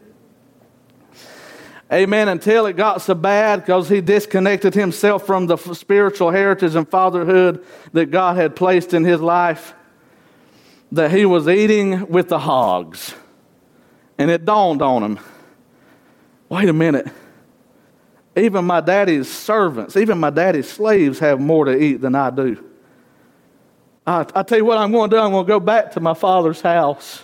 Amen. 1.93 2.29
Until 2.29 2.67
it 2.67 2.77
got 2.77 3.01
so 3.01 3.15
bad 3.15 3.61
because 3.61 3.89
he 3.89 4.01
disconnected 4.01 4.75
himself 4.75 5.25
from 5.25 5.47
the 5.47 5.57
spiritual 5.57 6.31
heritage 6.31 6.75
and 6.75 6.89
fatherhood 6.89 7.65
that 7.93 8.11
God 8.11 8.37
had 8.37 8.57
placed 8.57 8.93
in 8.93 9.05
his 9.05 9.21
life, 9.21 9.75
that 10.93 11.11
he 11.11 11.27
was 11.27 11.49
eating 11.49 12.09
with 12.09 12.29
the 12.29 12.39
hogs. 12.39 13.15
And 14.19 14.31
it 14.31 14.45
dawned 14.45 14.83
on 14.83 15.03
him 15.03 15.19
wait 16.49 16.69
a 16.69 16.73
minute. 16.73 17.09
Even 18.37 18.65
my 18.65 18.81
daddy's 18.81 19.31
servants, 19.31 19.97
even 19.97 20.19
my 20.19 20.31
daddy's 20.31 20.69
slaves 20.69 21.19
have 21.19 21.41
more 21.41 21.65
to 21.65 21.77
eat 21.77 22.01
than 22.01 22.15
I 22.15 22.31
do. 22.31 22.63
I, 24.07 24.27
I 24.35 24.43
tell 24.43 24.59
you 24.59 24.65
what, 24.65 24.79
I'm 24.79 24.93
going 24.93 25.11
to 25.11 25.17
do. 25.17 25.21
I'm 25.21 25.33
going 25.33 25.47
to 25.47 25.49
go 25.49 25.59
back 25.59 25.93
to 25.93 26.01
my 26.01 26.15
father's 26.15 26.61
house. 26.61 27.23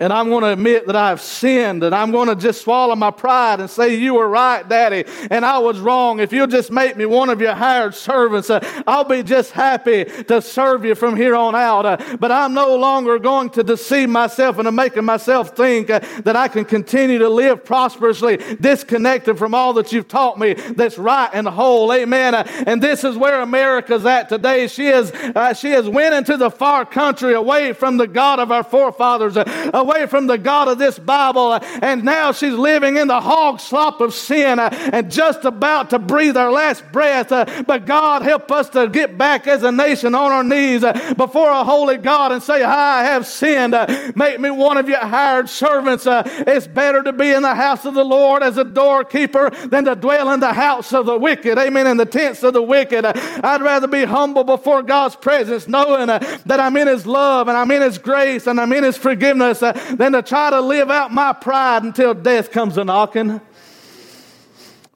And 0.00 0.12
I'm 0.12 0.28
going 0.28 0.44
to 0.44 0.52
admit 0.52 0.86
that 0.86 0.94
I've 0.94 1.20
sinned 1.20 1.82
and 1.82 1.92
I'm 1.92 2.12
going 2.12 2.28
to 2.28 2.36
just 2.36 2.62
swallow 2.62 2.94
my 2.94 3.10
pride 3.10 3.58
and 3.58 3.68
say, 3.68 3.96
You 3.96 4.14
were 4.14 4.28
right, 4.28 4.66
Daddy, 4.68 5.04
and 5.28 5.44
I 5.44 5.58
was 5.58 5.80
wrong. 5.80 6.20
If 6.20 6.32
you'll 6.32 6.46
just 6.46 6.70
make 6.70 6.96
me 6.96 7.04
one 7.04 7.30
of 7.30 7.40
your 7.40 7.54
hired 7.54 7.96
servants, 7.96 8.48
uh, 8.48 8.60
I'll 8.86 9.02
be 9.02 9.24
just 9.24 9.50
happy 9.50 10.04
to 10.04 10.40
serve 10.40 10.84
you 10.84 10.94
from 10.94 11.16
here 11.16 11.34
on 11.34 11.56
out. 11.56 11.84
Uh, 11.84 12.16
but 12.20 12.30
I'm 12.30 12.54
no 12.54 12.76
longer 12.76 13.18
going 13.18 13.50
to 13.50 13.64
deceive 13.64 14.08
myself 14.08 14.60
into 14.60 14.70
making 14.70 15.04
myself 15.04 15.56
think 15.56 15.90
uh, 15.90 15.98
that 16.22 16.36
I 16.36 16.46
can 16.46 16.64
continue 16.64 17.18
to 17.18 17.28
live 17.28 17.64
prosperously, 17.64 18.36
disconnected 18.60 19.36
from 19.36 19.52
all 19.52 19.72
that 19.74 19.92
you've 19.92 20.06
taught 20.06 20.38
me 20.38 20.54
that's 20.54 20.96
right 20.96 21.30
and 21.32 21.48
whole. 21.48 21.92
Amen. 21.92 22.36
Uh, 22.36 22.44
and 22.68 22.80
this 22.80 23.02
is 23.02 23.16
where 23.16 23.40
America's 23.40 24.06
at 24.06 24.28
today. 24.28 24.68
She 24.68 24.86
is, 24.86 25.10
uh, 25.10 25.54
she 25.54 25.70
has 25.70 25.88
went 25.88 26.14
into 26.14 26.36
the 26.36 26.50
far 26.50 26.84
country 26.86 27.34
away 27.34 27.72
from 27.72 27.96
the 27.96 28.06
God 28.06 28.38
of 28.38 28.52
our 28.52 28.62
forefathers 28.62 29.36
uh, 29.36 29.86
away 29.88 30.06
from 30.06 30.26
the 30.26 30.38
God 30.38 30.68
of 30.68 30.78
this 30.78 30.98
Bible, 30.98 31.54
and 31.54 32.04
now 32.04 32.32
she's 32.32 32.52
living 32.52 32.96
in 32.96 33.08
the 33.08 33.20
hog 33.20 33.60
slop 33.60 34.00
of 34.00 34.12
sin 34.12 34.58
uh, 34.58 34.68
and 34.92 35.10
just 35.10 35.44
about 35.44 35.90
to 35.90 35.98
breathe 35.98 36.36
her 36.36 36.50
last 36.50 36.84
breath. 36.92 37.32
Uh, 37.32 37.62
but 37.66 37.86
God, 37.86 38.22
help 38.22 38.50
us 38.52 38.68
to 38.70 38.88
get 38.88 39.16
back 39.16 39.46
as 39.46 39.62
a 39.62 39.72
nation 39.72 40.14
on 40.14 40.30
our 40.30 40.44
knees 40.44 40.84
uh, 40.84 41.14
before 41.14 41.50
a 41.50 41.64
holy 41.64 41.96
God 41.96 42.32
and 42.32 42.42
say, 42.42 42.62
I 42.62 43.04
have 43.04 43.26
sinned. 43.26 43.74
Make 44.14 44.40
me 44.40 44.50
one 44.50 44.76
of 44.76 44.88
your 44.88 44.98
hired 44.98 45.48
servants. 45.48 46.04
It's 46.06 46.66
better 46.66 47.02
to 47.02 47.12
be 47.12 47.30
in 47.30 47.42
the 47.42 47.54
house 47.54 47.84
of 47.84 47.94
the 47.94 48.04
Lord 48.04 48.42
as 48.42 48.58
a 48.58 48.64
doorkeeper 48.64 49.50
than 49.66 49.86
to 49.86 49.94
dwell 49.94 50.30
in 50.32 50.40
the 50.40 50.52
house 50.52 50.92
of 50.92 51.06
the 51.06 51.18
wicked. 51.18 51.58
Amen. 51.58 51.86
In 51.86 51.96
the 51.96 52.06
tents 52.06 52.42
of 52.42 52.52
the 52.52 52.62
wicked. 52.62 53.06
I'd 53.06 53.62
rather 53.62 53.86
be 53.86 54.04
humble 54.04 54.44
before 54.44 54.82
God's 54.82 55.16
presence, 55.16 55.66
knowing 55.66 56.08
that 56.08 56.60
I'm 56.60 56.76
in 56.76 56.88
His 56.88 57.06
love 57.06 57.48
and 57.48 57.56
I'm 57.56 57.70
in 57.70 57.82
His 57.82 57.98
grace 57.98 58.46
and 58.46 58.60
I'm 58.60 58.72
in 58.72 58.84
His 58.84 58.96
forgiveness 58.96 59.62
than 59.96 60.12
to 60.12 60.22
try 60.22 60.50
to 60.50 60.60
live 60.60 60.90
out 60.90 61.12
my 61.12 61.32
pride 61.32 61.82
until 61.82 62.14
death 62.14 62.50
comes 62.50 62.76
a 62.76 62.84
knocking. 62.84 63.40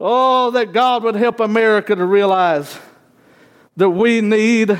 Oh, 0.00 0.50
that 0.50 0.72
God 0.72 1.04
would 1.04 1.14
help 1.14 1.40
America 1.40 1.94
to 1.94 2.04
realize 2.04 2.78
that 3.76 3.90
we 3.90 4.20
need 4.20 4.78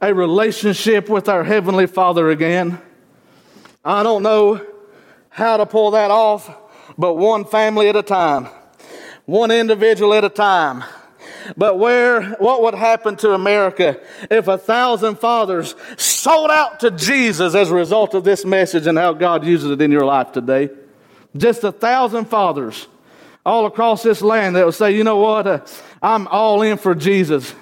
a 0.00 0.14
relationship 0.14 1.08
with 1.08 1.28
our 1.28 1.44
Heavenly 1.44 1.86
Father 1.86 2.30
again. 2.30 2.80
I 3.84 4.02
don't 4.02 4.22
know 4.22 4.66
how 5.28 5.58
to 5.58 5.66
pull 5.66 5.92
that 5.92 6.10
off, 6.10 6.50
but 6.96 7.14
one 7.14 7.44
family 7.44 7.88
at 7.88 7.96
a 7.96 8.02
time, 8.02 8.48
one 9.26 9.50
individual 9.50 10.14
at 10.14 10.24
a 10.24 10.28
time. 10.28 10.84
But 11.56 11.78
where, 11.78 12.22
what 12.34 12.62
would 12.62 12.74
happen 12.74 13.16
to 13.16 13.32
America 13.32 14.00
if 14.30 14.48
a 14.48 14.58
thousand 14.58 15.18
fathers 15.18 15.74
sold 15.96 16.50
out 16.50 16.80
to 16.80 16.90
Jesus 16.90 17.54
as 17.54 17.70
a 17.70 17.74
result 17.74 18.14
of 18.14 18.24
this 18.24 18.44
message 18.44 18.86
and 18.86 18.98
how 18.98 19.12
God 19.12 19.44
uses 19.44 19.70
it 19.70 19.80
in 19.80 19.90
your 19.90 20.04
life 20.04 20.32
today? 20.32 20.70
Just 21.36 21.64
a 21.64 21.72
thousand 21.72 22.26
fathers 22.26 22.88
all 23.44 23.66
across 23.66 24.02
this 24.02 24.22
land 24.22 24.56
that 24.56 24.64
would 24.64 24.74
say, 24.74 24.94
you 24.94 25.04
know 25.04 25.16
what, 25.16 25.46
uh, 25.46 25.60
I'm 26.02 26.26
all 26.28 26.62
in 26.62 26.76
for 26.76 26.94
Jesus. 26.94 27.54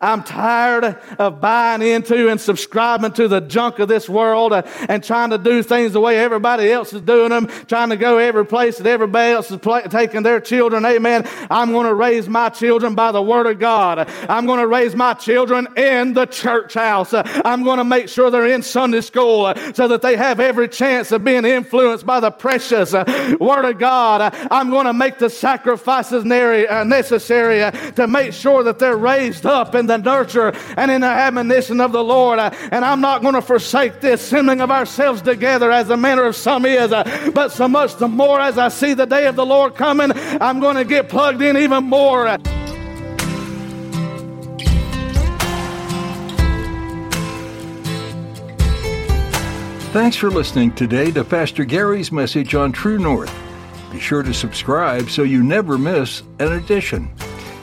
I'm 0.00 0.22
tired 0.22 0.98
of 1.18 1.40
buying 1.40 1.82
into 1.82 2.28
and 2.28 2.40
subscribing 2.40 3.12
to 3.12 3.28
the 3.28 3.40
junk 3.40 3.78
of 3.78 3.88
this 3.88 4.08
world 4.08 4.52
uh, 4.52 4.62
and 4.88 5.02
trying 5.02 5.30
to 5.30 5.38
do 5.38 5.62
things 5.62 5.92
the 5.92 6.00
way 6.00 6.18
everybody 6.18 6.70
else 6.70 6.92
is 6.92 7.00
doing 7.00 7.30
them, 7.30 7.48
trying 7.66 7.90
to 7.90 7.96
go 7.96 8.18
every 8.18 8.44
place 8.44 8.78
that 8.78 8.86
everybody 8.86 9.32
else 9.32 9.50
is 9.50 9.60
taking 9.90 10.22
their 10.22 10.40
children. 10.40 10.84
Amen. 10.84 11.28
I'm 11.50 11.72
going 11.72 11.86
to 11.86 11.94
raise 11.94 12.28
my 12.28 12.48
children 12.48 12.94
by 12.94 13.12
the 13.12 13.22
word 13.22 13.46
of 13.46 13.58
God. 13.58 14.08
I'm 14.28 14.46
going 14.46 14.60
to 14.60 14.66
raise 14.66 14.94
my 14.94 15.14
children 15.14 15.68
in 15.76 16.12
the 16.12 16.26
church 16.26 16.74
house. 16.74 17.12
I'm 17.14 17.62
going 17.62 17.78
to 17.78 17.84
make 17.84 18.08
sure 18.08 18.30
they're 18.30 18.46
in 18.46 18.62
Sunday 18.62 19.00
school 19.00 19.46
uh, 19.46 19.72
so 19.72 19.88
that 19.88 20.02
they 20.02 20.16
have 20.16 20.40
every 20.40 20.68
chance 20.68 21.12
of 21.12 21.24
being 21.24 21.44
influenced 21.44 22.04
by 22.04 22.20
the 22.20 22.30
precious 22.30 22.92
uh, 22.92 23.36
word 23.40 23.64
of 23.64 23.78
God. 23.78 24.34
I'm 24.50 24.70
going 24.70 24.86
to 24.86 24.92
make 24.92 25.18
the 25.18 25.30
sacrifices 25.30 26.24
necessary 26.24 27.70
to 27.92 28.06
make 28.06 28.32
sure 28.32 28.62
that 28.64 28.78
they're 28.78 28.96
raised 28.96 29.46
up 29.46 29.74
in 29.74 29.85
the 29.86 29.98
nurture 29.98 30.52
and 30.76 30.90
in 30.90 31.00
the 31.00 31.06
admonition 31.06 31.80
of 31.80 31.92
the 31.92 32.02
Lord. 32.02 32.38
Uh, 32.38 32.50
and 32.70 32.84
I'm 32.84 33.00
not 33.00 33.22
going 33.22 33.34
to 33.34 33.42
forsake 33.42 34.00
this 34.00 34.22
assembling 34.22 34.60
of 34.60 34.70
ourselves 34.70 35.22
together 35.22 35.70
as 35.70 35.88
the 35.88 35.96
manner 35.96 36.24
of 36.24 36.36
some 36.36 36.64
is, 36.64 36.92
uh, 36.92 37.30
but 37.34 37.52
so 37.52 37.68
much 37.68 37.96
the 37.96 38.08
more 38.08 38.40
as 38.40 38.58
I 38.58 38.68
see 38.68 38.94
the 38.94 39.06
day 39.06 39.26
of 39.26 39.36
the 39.36 39.46
Lord 39.46 39.74
coming, 39.74 40.12
I'm 40.40 40.60
going 40.60 40.76
to 40.76 40.84
get 40.84 41.08
plugged 41.08 41.42
in 41.42 41.56
even 41.56 41.84
more. 41.84 42.36
Thanks 49.92 50.16
for 50.16 50.30
listening 50.30 50.74
today 50.74 51.10
to 51.12 51.24
Pastor 51.24 51.64
Gary's 51.64 52.12
message 52.12 52.54
on 52.54 52.70
True 52.70 52.98
North. 52.98 53.34
Be 53.90 53.98
sure 53.98 54.22
to 54.22 54.34
subscribe 54.34 55.08
so 55.08 55.22
you 55.22 55.42
never 55.42 55.78
miss 55.78 56.22
an 56.38 56.52
edition. 56.52 57.10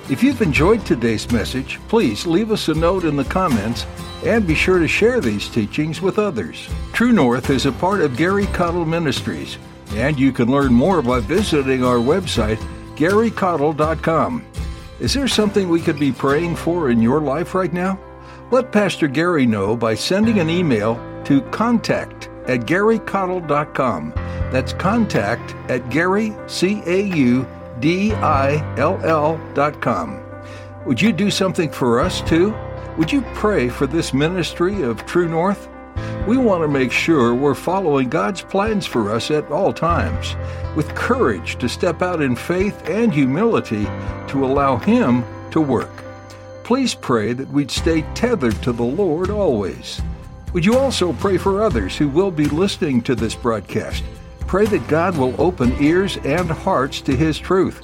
If 0.09 0.21
you've 0.21 0.41
enjoyed 0.41 0.85
today's 0.85 1.31
message, 1.31 1.79
please 1.87 2.25
leave 2.25 2.51
us 2.51 2.67
a 2.67 2.73
note 2.73 3.05
in 3.05 3.15
the 3.15 3.23
comments 3.23 3.85
and 4.25 4.45
be 4.45 4.53
sure 4.53 4.79
to 4.79 4.87
share 4.87 5.21
these 5.21 5.47
teachings 5.47 6.01
with 6.01 6.19
others. 6.19 6.67
True 6.91 7.13
North 7.13 7.49
is 7.49 7.65
a 7.65 7.71
part 7.71 8.01
of 8.01 8.17
Gary 8.17 8.45
Caudill 8.47 8.85
Ministries, 8.85 9.57
and 9.91 10.19
you 10.19 10.33
can 10.33 10.51
learn 10.51 10.73
more 10.73 11.01
by 11.01 11.21
visiting 11.21 11.85
our 11.85 11.95
website, 11.95 12.57
garycaudill.com. 12.95 14.45
Is 14.99 15.13
there 15.13 15.27
something 15.29 15.69
we 15.69 15.79
could 15.81 15.99
be 15.99 16.11
praying 16.11 16.57
for 16.57 16.89
in 16.89 17.01
your 17.01 17.21
life 17.21 17.55
right 17.55 17.71
now? 17.71 17.97
Let 18.51 18.73
Pastor 18.73 19.07
Gary 19.07 19.45
know 19.45 19.75
by 19.77 19.95
sending 19.95 20.39
an 20.39 20.49
email 20.49 20.95
to 21.23 21.41
contact 21.43 22.29
at 22.47 22.61
garycaudill.com. 22.61 24.11
That's 24.51 24.73
contact 24.73 25.55
at 25.69 25.89
Gary, 27.79 28.09
C-A-U, 28.09 28.65
D-I-L-L.com. 28.75 30.19
Would 30.85 31.01
you 31.01 31.13
do 31.13 31.31
something 31.31 31.71
for 31.71 31.99
us 31.99 32.21
too? 32.21 32.53
Would 32.97 33.11
you 33.11 33.21
pray 33.33 33.69
for 33.69 33.87
this 33.87 34.13
ministry 34.13 34.83
of 34.83 35.05
True 35.05 35.27
North? 35.27 35.69
We 36.27 36.37
want 36.37 36.63
to 36.63 36.67
make 36.67 36.91
sure 36.91 37.33
we're 37.35 37.55
following 37.55 38.09
God's 38.09 38.41
plans 38.41 38.85
for 38.85 39.11
us 39.11 39.31
at 39.31 39.51
all 39.51 39.73
times, 39.73 40.35
with 40.75 40.95
courage 40.95 41.57
to 41.57 41.67
step 41.67 42.01
out 42.01 42.21
in 42.21 42.35
faith 42.35 42.89
and 42.89 43.13
humility 43.13 43.83
to 44.27 44.45
allow 44.45 44.77
Him 44.77 45.23
to 45.51 45.61
work. 45.61 45.91
Please 46.63 46.95
pray 46.95 47.33
that 47.33 47.49
we'd 47.49 47.71
stay 47.71 48.03
tethered 48.13 48.61
to 48.63 48.71
the 48.71 48.83
Lord 48.83 49.29
always. 49.29 50.01
Would 50.53 50.65
you 50.65 50.77
also 50.77 51.13
pray 51.13 51.37
for 51.37 51.61
others 51.61 51.97
who 51.97 52.07
will 52.07 52.31
be 52.31 52.45
listening 52.45 53.01
to 53.03 53.15
this 53.15 53.35
broadcast? 53.35 54.03
Pray 54.53 54.67
that 54.67 54.87
God 54.87 55.17
will 55.17 55.33
open 55.41 55.75
ears 55.81 56.17
and 56.17 56.47
hearts 56.47 57.01
to 57.01 57.15
His 57.15 57.39
truth, 57.39 57.81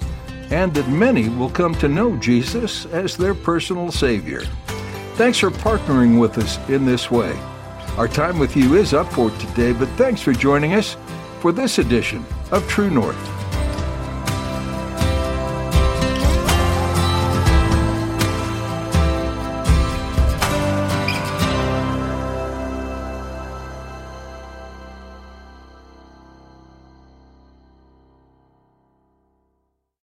and 0.52 0.72
that 0.76 0.88
many 0.88 1.28
will 1.28 1.50
come 1.50 1.74
to 1.74 1.88
know 1.88 2.16
Jesus 2.18 2.86
as 2.86 3.18
their 3.18 3.34
personal 3.34 3.92
Savior. 3.92 4.42
Thanks 5.16 5.40
for 5.40 5.50
partnering 5.50 6.20
with 6.20 6.38
us 6.38 6.60
in 6.70 6.86
this 6.86 7.10
way. 7.10 7.36
Our 7.98 8.08
time 8.08 8.38
with 8.38 8.56
you 8.56 8.76
is 8.76 8.94
up 8.94 9.12
for 9.12 9.32
today, 9.32 9.74
but 9.74 9.90
thanks 9.98 10.22
for 10.22 10.32
joining 10.32 10.76
us 10.76 10.96
for 11.40 11.52
this 11.52 11.80
edition 11.80 12.24
of 12.52 12.68
True 12.68 12.92
North. 12.92 13.39